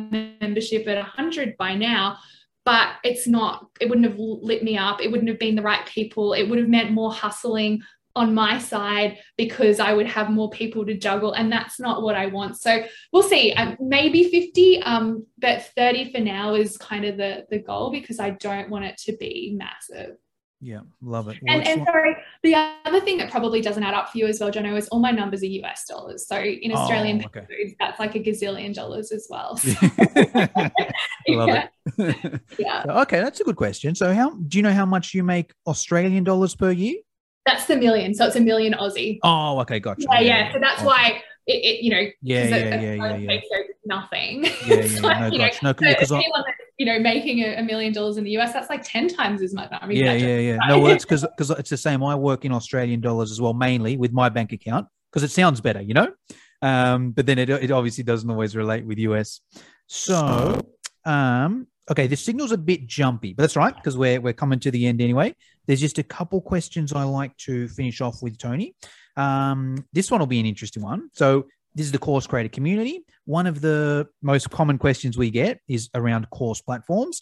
[0.42, 2.18] membership at a hundred by now.
[2.68, 5.02] But it's not, it wouldn't have lit me up.
[5.02, 6.34] It wouldn't have been the right people.
[6.34, 7.82] It would have meant more hustling
[8.14, 12.16] on my side because I would have more people to juggle, and that's not what
[12.16, 12.60] I want.
[12.60, 13.54] So we'll see.
[13.54, 18.20] Um, maybe 50, um, but 30 for now is kind of the the goal because
[18.20, 20.18] I don't want it to be massive.
[20.60, 21.38] Yeah, love it.
[21.42, 22.56] Well, And, and sorry, the
[22.86, 25.12] other thing that probably doesn't add up for you as well, Jono, is all my
[25.12, 26.28] numbers are US dollars.
[26.28, 27.42] So in Oh, Australian okay.
[27.48, 29.58] pesos, that's like a gazillion dollars as well.
[29.68, 29.74] So,
[31.30, 32.42] love yeah, it.
[32.58, 32.84] yeah.
[32.84, 33.96] So, okay, that's a good question.
[33.96, 36.96] So, how do you know how much you make Australian dollars per year?
[37.46, 38.14] That's the million.
[38.14, 39.20] So it's a million Aussie.
[39.24, 40.06] Oh, okay, gotcha.
[40.12, 40.54] Yeah, yeah.
[40.54, 40.86] So that's Okay.
[40.86, 43.40] why it, it you know, Yeah, yeah, yeah, yeah, yeah.
[43.86, 44.44] nothing.
[44.66, 45.50] Yeah, It's yeah, like, no, you know.
[45.64, 45.74] No,
[46.04, 48.84] so I, anyone that's you know making a, million dollars in the US, that's like
[48.84, 49.70] ten times as much.
[49.72, 50.58] I mean, yeah, yeah, yeah.
[50.68, 52.04] No, well, that's because because it's the same.
[52.04, 55.62] I work in Australian dollars as well, mainly with my bank account because it sounds
[55.62, 56.12] better, you know.
[56.62, 59.42] Um, but then it it obviously doesn't always relate with US.
[59.88, 60.60] So,
[61.06, 64.72] um, okay, the signal's a bit jumpy, but that's right because we're we're coming to
[64.72, 65.36] the end anyway.
[65.66, 68.76] There's just a couple questions I like to finish off with, Toni.
[69.16, 71.10] Um, this one will be an interesting one.
[71.14, 71.48] So.
[71.76, 73.06] This is the course creator community.
[73.26, 77.22] One of the most common questions we get is around course platforms.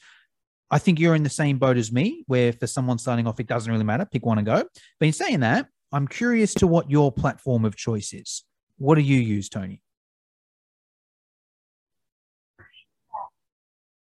[0.71, 3.47] I think you're in the same boat as me, where for someone starting off, it
[3.47, 4.05] doesn't really matter.
[4.05, 4.63] Pick one and go.
[4.97, 8.45] But in saying that, I'm curious to what your platform of choice is.
[8.77, 9.81] What do you use, Toni?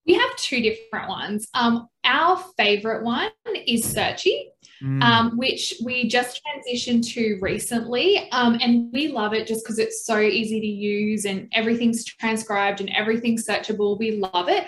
[0.05, 1.47] We have two different ones.
[1.53, 3.31] Um, our favorite one
[3.67, 4.51] is Searchie.
[4.83, 8.27] Mm, um, which we just transitioned to recently.
[8.31, 12.81] Um, and we love it just because it's so easy to use and everything's transcribed
[12.81, 13.99] and everything's searchable.
[13.99, 14.65] We love it.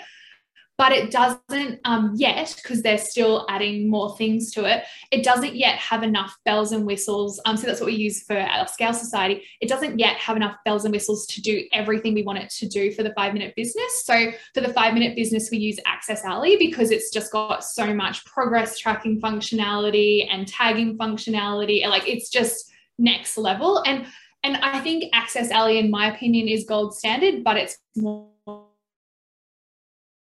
[0.77, 5.55] But it doesn't um, yet, because they're still adding more things to it, it doesn't
[5.55, 7.39] yet have enough bells and whistles.
[7.45, 9.43] Um, so that's what we use for our Scale Society.
[9.61, 12.67] It doesn't yet have enough bells and whistles to do everything we want it to
[12.67, 14.03] do for the five minute business.
[14.03, 18.25] So for the five minute business, we use AccessAlly because it's just got so much
[18.25, 21.87] progress tracking functionality and tagging functionality.
[21.87, 23.83] Like it's just next level.
[23.85, 24.07] And
[24.43, 28.32] and I think AccessAlly, in my opinion, is gold standard, but it's more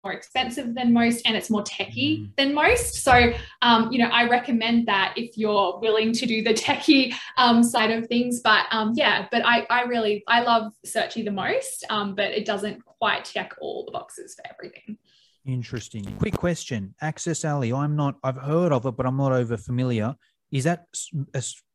[0.05, 2.35] more expensive than most and it's more techy Mm.
[2.37, 3.03] than most.
[3.03, 3.33] So,
[3.63, 7.91] um, you know, I recommend that if you're willing to do the techie um, side
[7.91, 8.39] of things.
[8.41, 12.45] But um, yeah, but I, I really, I love Searchie the most, um, but it
[12.45, 14.97] doesn't quite check all the boxes for everything.
[15.45, 16.05] interesting.
[16.19, 17.75] Quick question: AccessAlly.
[17.77, 18.15] I'm not.
[18.23, 20.15] I've heard of it, but I'm not over familiar.
[20.51, 20.85] Is that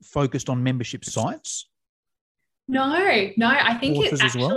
[0.05, 1.68] focused on membership sites?
[2.68, 2.87] No,
[3.37, 4.57] no, I think it's as well?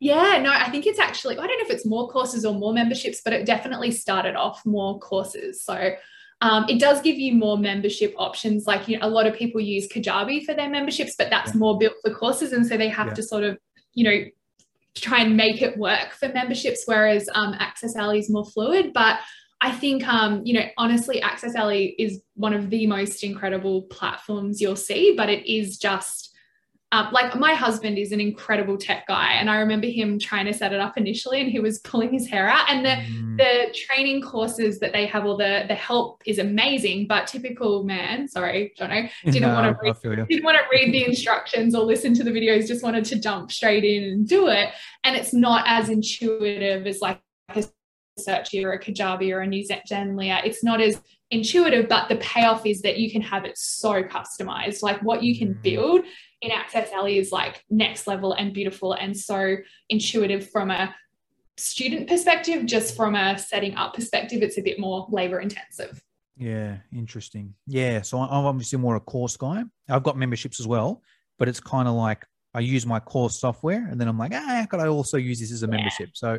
[0.00, 2.72] Yeah, no, I think it's actually, I don't know if it's more courses or more
[2.72, 5.62] memberships, but it definitely started off more courses.
[5.62, 5.94] So
[6.40, 8.66] um, it does give you more membership options.
[8.66, 11.58] Like, you know, a lot of people use Kajabi for their memberships, but that's Yeah.
[11.58, 12.52] more built for courses.
[12.52, 13.14] And so they have Yeah.
[13.14, 13.58] to sort of,
[13.94, 14.24] you know,
[14.96, 18.92] try and make it work for memberships, whereas um, AccessAlly is more fluid.
[18.92, 19.20] But
[19.60, 24.76] I think, um, you know, honestly, AccessAlly is one of the most incredible platforms you'll
[24.76, 26.33] see, but it is just
[26.94, 30.52] um, like my husband is an incredible tech guy, and I remember him trying to
[30.54, 32.70] set it up initially, and he was pulling his hair out.
[32.70, 37.08] And the Mm, the training courses that they have, all the the help is amazing,
[37.08, 41.04] but typical man, sorry, Jono, didn't no, want to read didn't want to read the
[41.04, 44.68] instructions or listen to the videos, just wanted to jump straight in and do it.
[45.02, 47.64] And it's not as intuitive as like a
[48.18, 50.40] Searchie or a Kajabi or a New Zenler.
[50.44, 51.00] It's not as
[51.32, 54.82] intuitive, but the payoff is that you can have it so customized.
[54.82, 55.62] Like what you can Mm.
[55.62, 56.00] build
[56.44, 59.56] in AccessAlly is like next level and beautiful and so
[59.88, 60.94] intuitive from a
[61.56, 62.66] student perspective.
[62.66, 66.02] Just from a setting up perspective, it's a bit more labor intensive.
[66.36, 67.54] Yeah, interesting.
[67.66, 69.62] Yeah, so I'm obviously more a course guy.
[69.88, 71.02] I've got memberships as well,
[71.38, 74.66] but it's kind of like I use my course software, and then I'm like, ah,
[74.70, 75.70] could I also use this as a Yeah.
[75.76, 76.10] membership?
[76.14, 76.38] So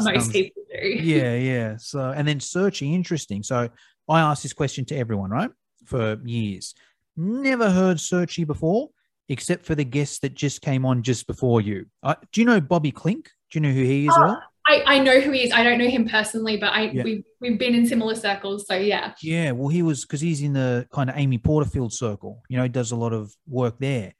[0.00, 0.88] most people do.
[0.88, 1.76] yeah, yeah.
[1.78, 3.42] So and then Searchie, interesting.
[3.42, 3.68] So
[4.08, 5.50] I asked this question to everyone, right,
[5.84, 6.74] for years.
[7.16, 8.90] Never heard Searchie before,
[9.28, 11.86] except for the guest that just came on just before you.
[12.02, 13.24] Uh, do you know Bobby Klinck?
[13.50, 14.14] Do you know who he is?
[14.16, 14.38] Oh.
[14.68, 15.52] I, I know who he is.
[15.52, 17.04] I don't know him personally, but I Yeah.
[17.04, 18.66] we we've been in similar circles.
[18.66, 19.14] So yeah.
[19.22, 22.42] Yeah, well, he was because he's in the kind of Amy Porterfield circle.
[22.48, 24.12] You know, he does a lot of work there.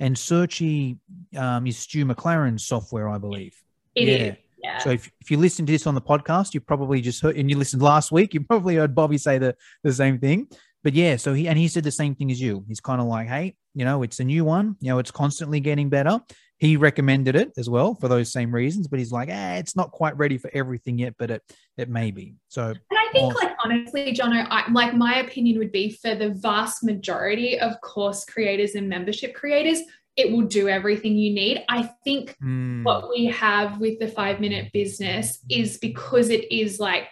[0.00, 0.98] And Searchie
[1.36, 3.54] um, is Stu McLaren's software, I believe.
[3.94, 4.14] it Yeah.
[4.14, 4.36] is.
[4.64, 4.78] Yeah.
[4.78, 7.48] So if, if you listen to this on the podcast, you probably just heard, and
[7.50, 9.54] you listened last week, you probably heard Bobby say the,
[9.84, 10.48] the same thing.
[10.84, 12.64] But yeah, so he, and he said the same thing as you.
[12.66, 14.76] He's kind of like, hey, you know, it's a new one.
[14.80, 16.20] You know, it's constantly getting better.
[16.58, 19.90] He recommended it as well for those same reasons, but he's like, ah, it's not
[19.90, 21.42] quite ready for everything yet, but it,
[21.76, 22.36] it may be.
[22.48, 23.48] So And I think, Awesome.
[23.48, 28.24] like honestly, Jono, I, like my opinion would be for the vast majority of course
[28.24, 29.80] creators and membership creators,
[30.16, 31.64] it will do everything you need.
[31.68, 36.78] I think mm, what we have with the five minute business is because it is
[36.78, 37.08] like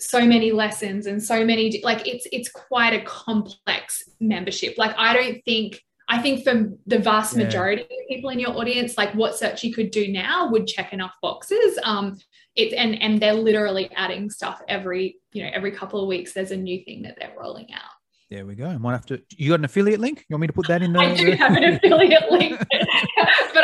[0.00, 4.76] so many lessons and so many like it's it's quite a complex membership.
[4.78, 7.44] Like I don't think I think for the vast Yeah.
[7.44, 11.14] majority of people in your audience, like what Searchie could do now would check enough
[11.22, 11.78] boxes.
[11.84, 12.18] Um,
[12.56, 16.32] it's and and they're literally adding stuff every you know every couple of weeks.
[16.32, 17.92] There's a new thing that they're rolling out.
[18.30, 18.66] There we go.
[18.66, 20.24] I might have to, you got an affiliate link?
[20.28, 21.00] You want me to put that in the?
[21.00, 22.70] I do have an affiliate link, but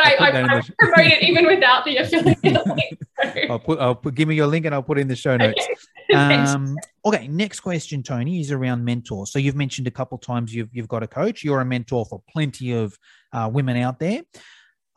[0.05, 2.99] I, I, I the- promote it even without the affiliate link.
[3.23, 5.15] So- I'll put, I'll put, give me your link and I'll put it in the
[5.15, 5.65] show notes.
[6.11, 6.51] Thanks.
[6.51, 9.31] Um, okay, next question, Toni, is around mentors.
[9.31, 11.45] So you've mentioned a couple times you've you've got a coach.
[11.45, 12.97] You're a mentor for plenty of
[13.31, 14.23] uh, women out there.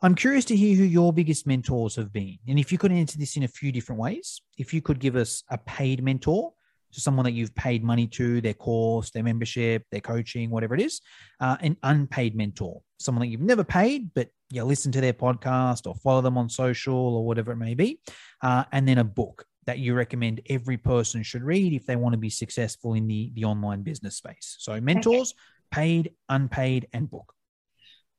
[0.01, 3.17] I'm curious to hear who your biggest mentors have been, and if you could answer
[3.17, 4.41] this in a few different ways.
[4.57, 6.51] If you could give us a paid mentor,
[6.91, 10.81] so someone that you've paid money to, their course, their membership, their coaching, whatever it
[10.81, 11.01] is,
[11.39, 15.87] uh, an unpaid mentor, someone that you've never paid, but you listen to their podcast
[15.87, 17.99] or follow them on social or whatever it may be,
[18.41, 22.13] uh, and then a book that you recommend every person should read if they want
[22.13, 24.55] to be successful in the the online business space.
[24.59, 25.33] So mentors,
[25.71, 27.33] paid, unpaid, and book.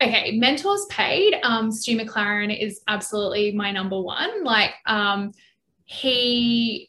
[0.02, 1.34] Okay, mentors paid.
[1.42, 4.42] Um, Stu McLaren is absolutely my number one.
[4.42, 5.32] Like, um,
[5.84, 6.88] he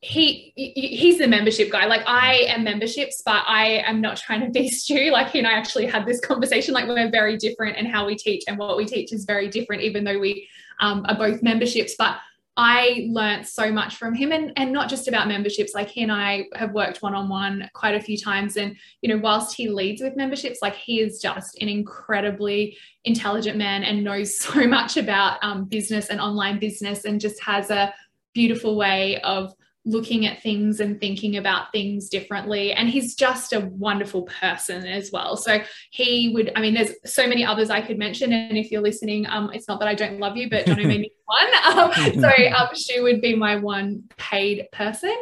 [0.00, 1.86] he he- he's the membership guy.
[1.86, 5.10] Like, I am memberships, but I am not trying to be Stu.
[5.10, 6.74] Like, he and I actually had this conversation.
[6.74, 9.82] Like, we're very different, and how we teach and what we teach is very different,
[9.82, 10.48] even though we
[10.80, 11.94] um, are both memberships.
[11.98, 12.16] But
[12.56, 15.74] I learned so much from him, and and not just about memberships.
[15.74, 19.10] Like, he and I have worked one on one quite a few times, and you
[19.10, 22.74] know, whilst he leads with memberships, like he is just an incredibly
[23.04, 27.70] intelligent man and knows so much about um, business and online business and just has
[27.70, 27.92] a
[28.32, 29.52] beautiful way of
[29.84, 32.72] looking at things and thinking about things differently.
[32.72, 35.36] And he's just a wonderful person as well.
[35.36, 35.60] So
[35.90, 38.32] he would, I mean, there's so many others I could mention.
[38.32, 41.00] And if you're listening, um, it's not that I don't love you, but Johnny made
[41.00, 41.46] me one.
[41.70, 45.16] Um, so um, she would be my one paid person.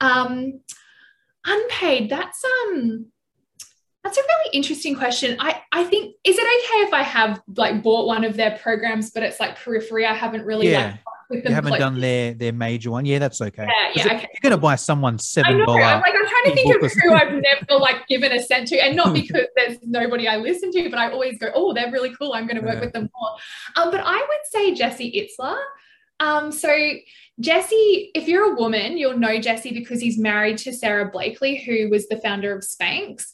[0.00, 0.60] Um,
[1.44, 3.06] unpaid, that's um
[4.02, 5.36] that's a really interesting question.
[5.40, 9.10] I, I think is it okay if I have like bought one of their programs,
[9.10, 10.06] but it's like periphery?
[10.06, 10.86] I haven't really Yeah.
[10.86, 13.04] like You haven't done their their major one.
[13.06, 13.66] Yeah, that's okay.
[13.66, 14.28] Yeah, yeah, okay.
[14.32, 15.64] You're gonna buy someone I seven know.
[15.64, 18.76] I'm like I'm trying to think of who I've never like given a cent to,
[18.82, 22.14] and not because there's nobody I listen to, but I always go, oh, they're really
[22.16, 22.32] cool.
[22.32, 22.80] I'm going to work Yeah.
[22.80, 23.30] with them more.
[23.76, 25.58] Um, but I would say Jesse Itzler.
[26.20, 26.68] Um, so
[27.40, 31.88] Jesse, if you're a woman, you'll know Jesse because he's married to Sara Blakely, who
[31.88, 33.24] was the founder of Spanx.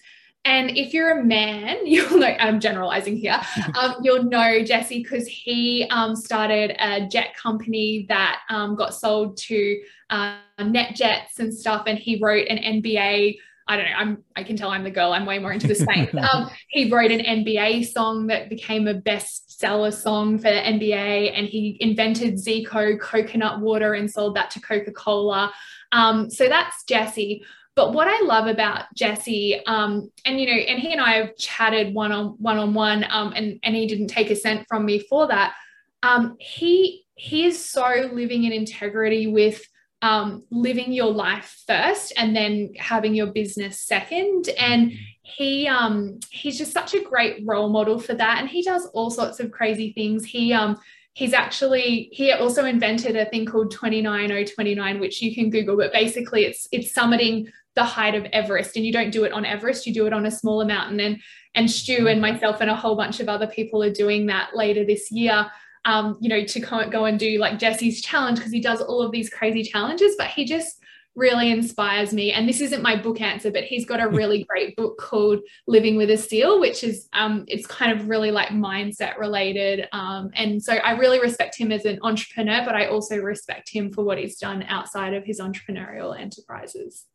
[0.47, 3.41] And if you're a man, you'll know, I'm generalizing here,
[3.79, 9.37] um, you'll know Jesse because he um, started a jet company that um, got sold
[9.39, 11.85] to uh, NetJets and stuff.
[11.87, 13.39] And he wrote an NBA.
[13.69, 13.97] I don't know.
[13.97, 14.25] I'm.
[14.37, 15.13] I can tell I'm the girl.
[15.13, 16.09] I'm way more into the space.
[16.33, 21.49] um, he wrote an NBA song that became a bestseller song for the NBA, and
[21.49, 25.53] he invented Zico coconut water and sold that to Coca Cola.
[25.91, 27.45] Um, so that's Jesse.
[27.77, 31.37] But what I love about Jesse, um, and you know, and he and I have
[31.37, 34.87] chatted one on one on one, um, and and he didn't take a cent from
[34.87, 35.55] me for that.
[36.03, 39.63] Um, he he is so living in integrity with
[40.01, 44.49] um, living your life first and then having your business second.
[44.59, 48.39] And he um, he's just such a great role model for that.
[48.41, 50.25] And he does all sorts of crazy things.
[50.25, 50.79] He um,
[51.17, 56.45] he's actually he also invented a thing called 29029 which you can google but basically
[56.45, 59.95] it's it's summiting the height of everest and you don't do it on everest you
[59.95, 61.21] do it on a smaller mountain and
[61.55, 64.85] and stu and myself and a whole bunch of other people are doing that later
[64.85, 65.47] this year
[65.85, 69.03] um, you know to go, go and do like jesse's challenge because he does all
[69.03, 70.83] of these crazy challenges but he just
[71.17, 72.31] really inspires me.
[72.31, 75.97] And this isn't my book answer, but he's got a really great book called Living
[75.97, 79.89] with a Seal, which is um, it's kind of really like mindset related.
[79.93, 83.91] Um, and so I really respect him as an entrepreneur, but I also respect him
[83.91, 87.07] for what he's done outside of his entrepreneurial enterprises.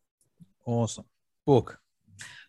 [0.66, 1.06] Awesome.
[1.46, 1.80] Book.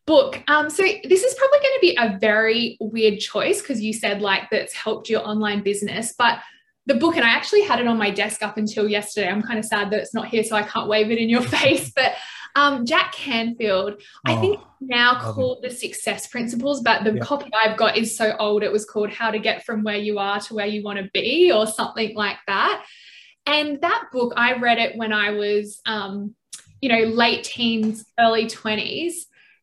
[0.07, 0.43] Book.
[0.49, 4.21] Um, so this is probably going to be a very weird choice because you said
[4.21, 6.41] like that's helped your online business, but
[6.87, 9.29] the book, and I actually had it on my desk up until yesterday.
[9.29, 11.43] I'm kind of sad that it's not here, so I can't wave it in your
[11.59, 11.93] face.
[11.95, 12.15] But
[12.57, 17.77] um, Jack Canfield, oh, I think now called The Success Principles, but the copy I've
[17.77, 18.63] got is so old.
[18.63, 21.09] It was called How to Get From Where You Are to Where You Want to
[21.15, 22.85] Be, or something like that.
[23.47, 26.35] And that book, I read it when I was, um,
[26.83, 29.15] you know, late teens, early 20s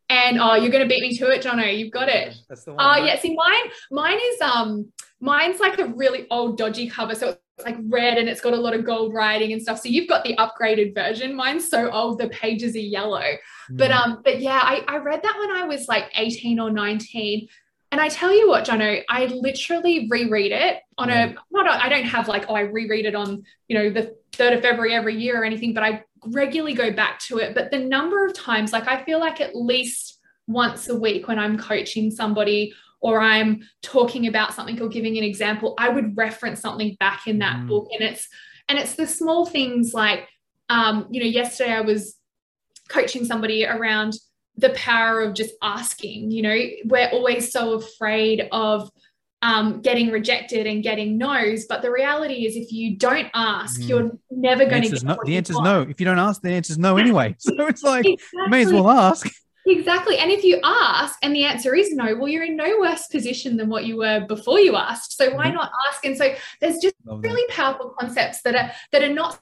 [0.09, 1.77] and oh, you're going to beat me to it, Jono.
[1.77, 2.35] You've got it.
[2.49, 2.83] That's the one.
[2.83, 3.19] Oh, uh, yeah.
[3.19, 4.91] See, mine, mine is um,
[5.21, 8.59] mine's like a really old, dodgy cover, so it's like red and it's got a
[8.59, 9.79] lot of gold writing and stuff.
[9.81, 11.35] So you've got the upgraded version.
[11.35, 13.19] Mine's so old, the pages are yellow.
[13.19, 13.37] Mm.
[13.77, 17.47] But um, but yeah, I I read that when I was like 18 or 19.
[17.91, 21.89] And I tell you what, Jono, I literally reread it on a not a, I
[21.89, 25.19] don't have like oh I reread it on you know the third of February every
[25.19, 27.55] year or anything, but I regularly go back to it.
[27.55, 31.39] But the number of times, like I feel like at least once a week when
[31.39, 36.59] I'm coaching somebody or I'm talking about something or giving an example, I would reference
[36.59, 37.67] something back in that mm.
[37.67, 37.89] book.
[37.93, 38.27] And it's
[38.67, 40.27] and it's the small things like
[40.69, 42.15] um, you know, yesterday I was
[42.89, 44.13] coaching somebody around
[44.55, 46.31] the power of just asking.
[46.31, 48.89] You know, we're always so afraid of
[49.41, 51.65] um, getting rejected and getting no's.
[51.65, 53.87] But the reality is, if you don't ask, mm.
[53.87, 55.81] you're never going to get no, the answer is no.
[55.81, 57.35] If you don't ask, the answer is no anyway.
[57.49, 58.27] So it's like exactly.
[58.33, 59.27] you may as well ask.
[59.65, 60.17] Exactly.
[60.17, 63.57] And if you ask and the answer is no, well, you're in no worse position
[63.57, 65.15] than what you were before you asked.
[65.17, 65.55] So why mm-hmm.
[65.55, 66.05] not ask?
[66.05, 67.55] And so there's just Love really that.
[67.55, 69.39] powerful concepts that are that are not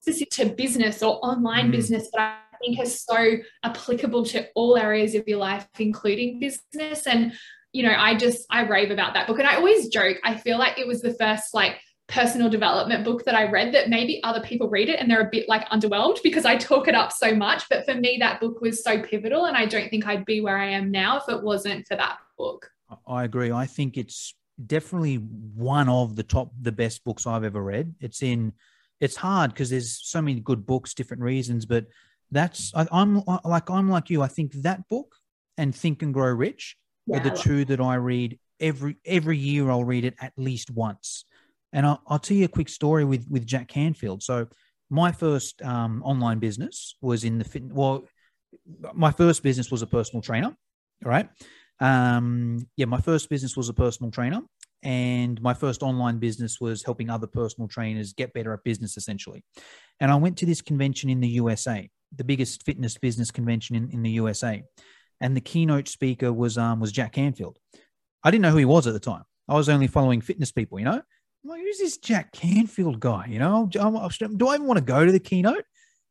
[0.00, 1.72] specific to business or online mm.
[1.72, 7.06] business, but I think are so applicable to all areas of your life, including business.
[7.06, 7.32] And
[7.72, 9.38] you know, I just I rave about that book.
[9.38, 13.24] And I always joke, I feel like it was the first like personal development book
[13.24, 16.18] that I read that maybe other people read it and they're a bit like underwhelmed
[16.22, 17.64] because I talk it up so much.
[17.70, 19.46] But for me, that book was so pivotal.
[19.46, 22.18] And I don't think I'd be where I am now if it wasn't for that
[22.36, 22.68] book.
[23.06, 23.52] I agree.
[23.52, 24.34] I think it's
[24.66, 27.94] definitely one of the top, the best books I've ever read.
[28.00, 28.52] It's in,
[29.00, 31.86] it's hard because there's so many good books, different reasons, but
[32.32, 34.22] that's, I, am like, I'm like you.
[34.22, 35.14] I think that book
[35.56, 36.76] and Think and Grow Rich
[37.10, 39.70] yeah, are the two that I read every, every year.
[39.70, 41.24] I'll read it at least once
[41.72, 44.22] and I'll, I'll tell you a quick story with with Jack Canfield.
[44.22, 44.46] So
[44.88, 47.64] my first um, online business was in the fit.
[47.64, 48.04] Well,
[48.92, 50.54] my first business was a personal trainer.
[51.04, 51.28] All right.
[51.80, 54.42] Um, yeah, my first business was a personal trainer,
[54.82, 59.44] and my first online business was helping other personal trainers get better at business, essentially.
[60.00, 63.90] And I went to this convention in the USA, the biggest fitness business convention in,
[63.90, 64.62] in the USA,
[65.20, 67.58] and the keynote speaker was um, was Jack Canfield.
[68.24, 69.22] I didn't know who he was at the time.
[69.48, 71.02] I was only following fitness people, you know.
[71.42, 73.26] I'm like, who's this Jack Canfield guy?
[73.28, 75.64] You know, do I even want to go to the keynote?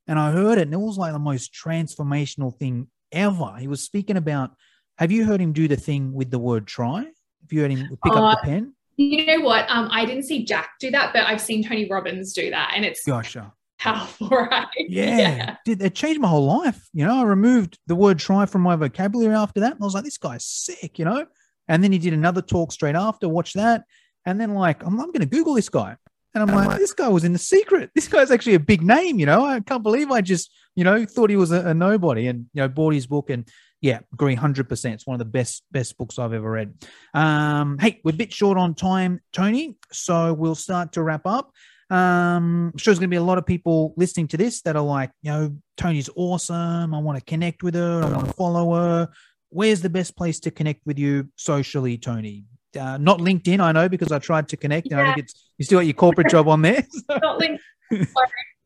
[0.08, 3.56] And I heard it, and it was like the most transformational thing ever.
[3.60, 4.52] He was speaking about.
[4.98, 7.00] Have you heard him do the thing with the word try?
[7.00, 8.74] Have you heard him pick uh, up the uh, pen?
[8.98, 9.66] You know what?
[9.70, 12.84] Um, I didn't see Jack do that, but I've seen Tony Robbins do that, and
[12.84, 14.68] it's gotcha powerful, right?
[14.78, 15.56] Yeah, yeah.
[15.66, 16.88] Did, it changed my whole life.
[16.94, 19.74] You know, I removed the word try from my vocabulary after that.
[19.74, 21.26] And I was like, this guy's sick, you know?
[21.68, 23.84] And then he did another talk straight after, watch that.
[24.26, 25.96] And then like I'm, I'm going to Google this guy,
[26.36, 27.90] and I'm like, this guy was in the secret.
[27.96, 29.46] This guy's actually a big name, you know.
[29.46, 32.62] I can't believe I just you know thought he was a, a nobody, and you
[32.62, 33.48] know bought his book and.
[33.82, 34.96] Yeah, agree, hundred percent.
[34.96, 36.74] It's one of the best best books I've ever read.
[37.14, 41.54] Um, hey, we're a bit short on time, Toni, so we'll start to wrap up.
[41.90, 44.76] Um, I'm sure there's going to be a lot of people listening to this that
[44.76, 46.94] are like, you know, Toni's awesome.
[46.94, 48.04] I want to connect with her.
[48.04, 49.10] I want to follow her.
[49.50, 52.46] Where's the best place to connect with you socially, Toni?
[52.78, 54.88] uh, not LinkedIn, I know, because I tried to connect.
[54.90, 55.02] Yeah.
[55.02, 56.86] I think it's you still got your corporate job on there.
[57.10, 57.18] So.
[57.22, 58.08] Not LinkedIn.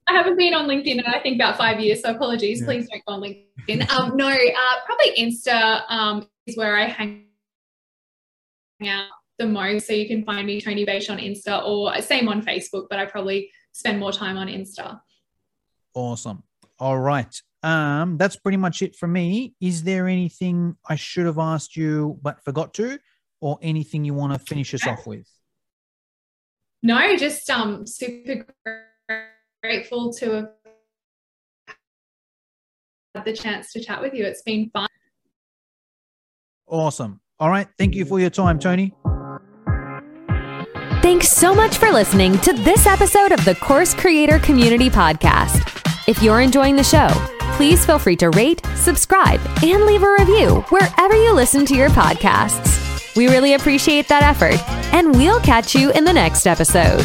[0.07, 2.59] I haven't been on LinkedIn in I think about five years, so apologies.
[2.59, 2.65] Yeah.
[2.65, 3.89] Please don't go on LinkedIn.
[3.89, 7.27] Um, no, uh, probably Insta um, is where I hang
[8.85, 9.07] out
[9.39, 9.87] the most.
[9.87, 13.05] So you can find me Toni Bache on Insta or same on Facebook, but I
[13.05, 14.99] probably spend more time on Insta.
[15.93, 16.43] Awesome.
[16.79, 17.41] All right.
[17.61, 19.55] Um, that's pretty much it for me.
[19.61, 22.99] Is there anything I should have asked you but forgot to?
[23.43, 25.27] or anything you want to finish us off with?
[26.81, 28.45] No, just um super
[29.61, 30.49] grateful to have
[33.13, 34.23] had the chance to chat with you.
[34.23, 34.87] It's been fun.
[36.67, 37.19] Awesome.
[37.37, 37.67] All right.
[37.77, 38.93] Thank you for your time, Toni.
[41.03, 45.67] Thanks so much for listening to this episode of the Course Creator Community Podcast.
[46.07, 47.09] If you're enjoying the show,
[47.57, 51.89] please feel free to rate, subscribe, and leave a review wherever you listen to your
[51.89, 53.17] podcasts.
[53.17, 54.57] We really appreciate that effort,
[54.93, 57.01] and we'll catch you in the next episode.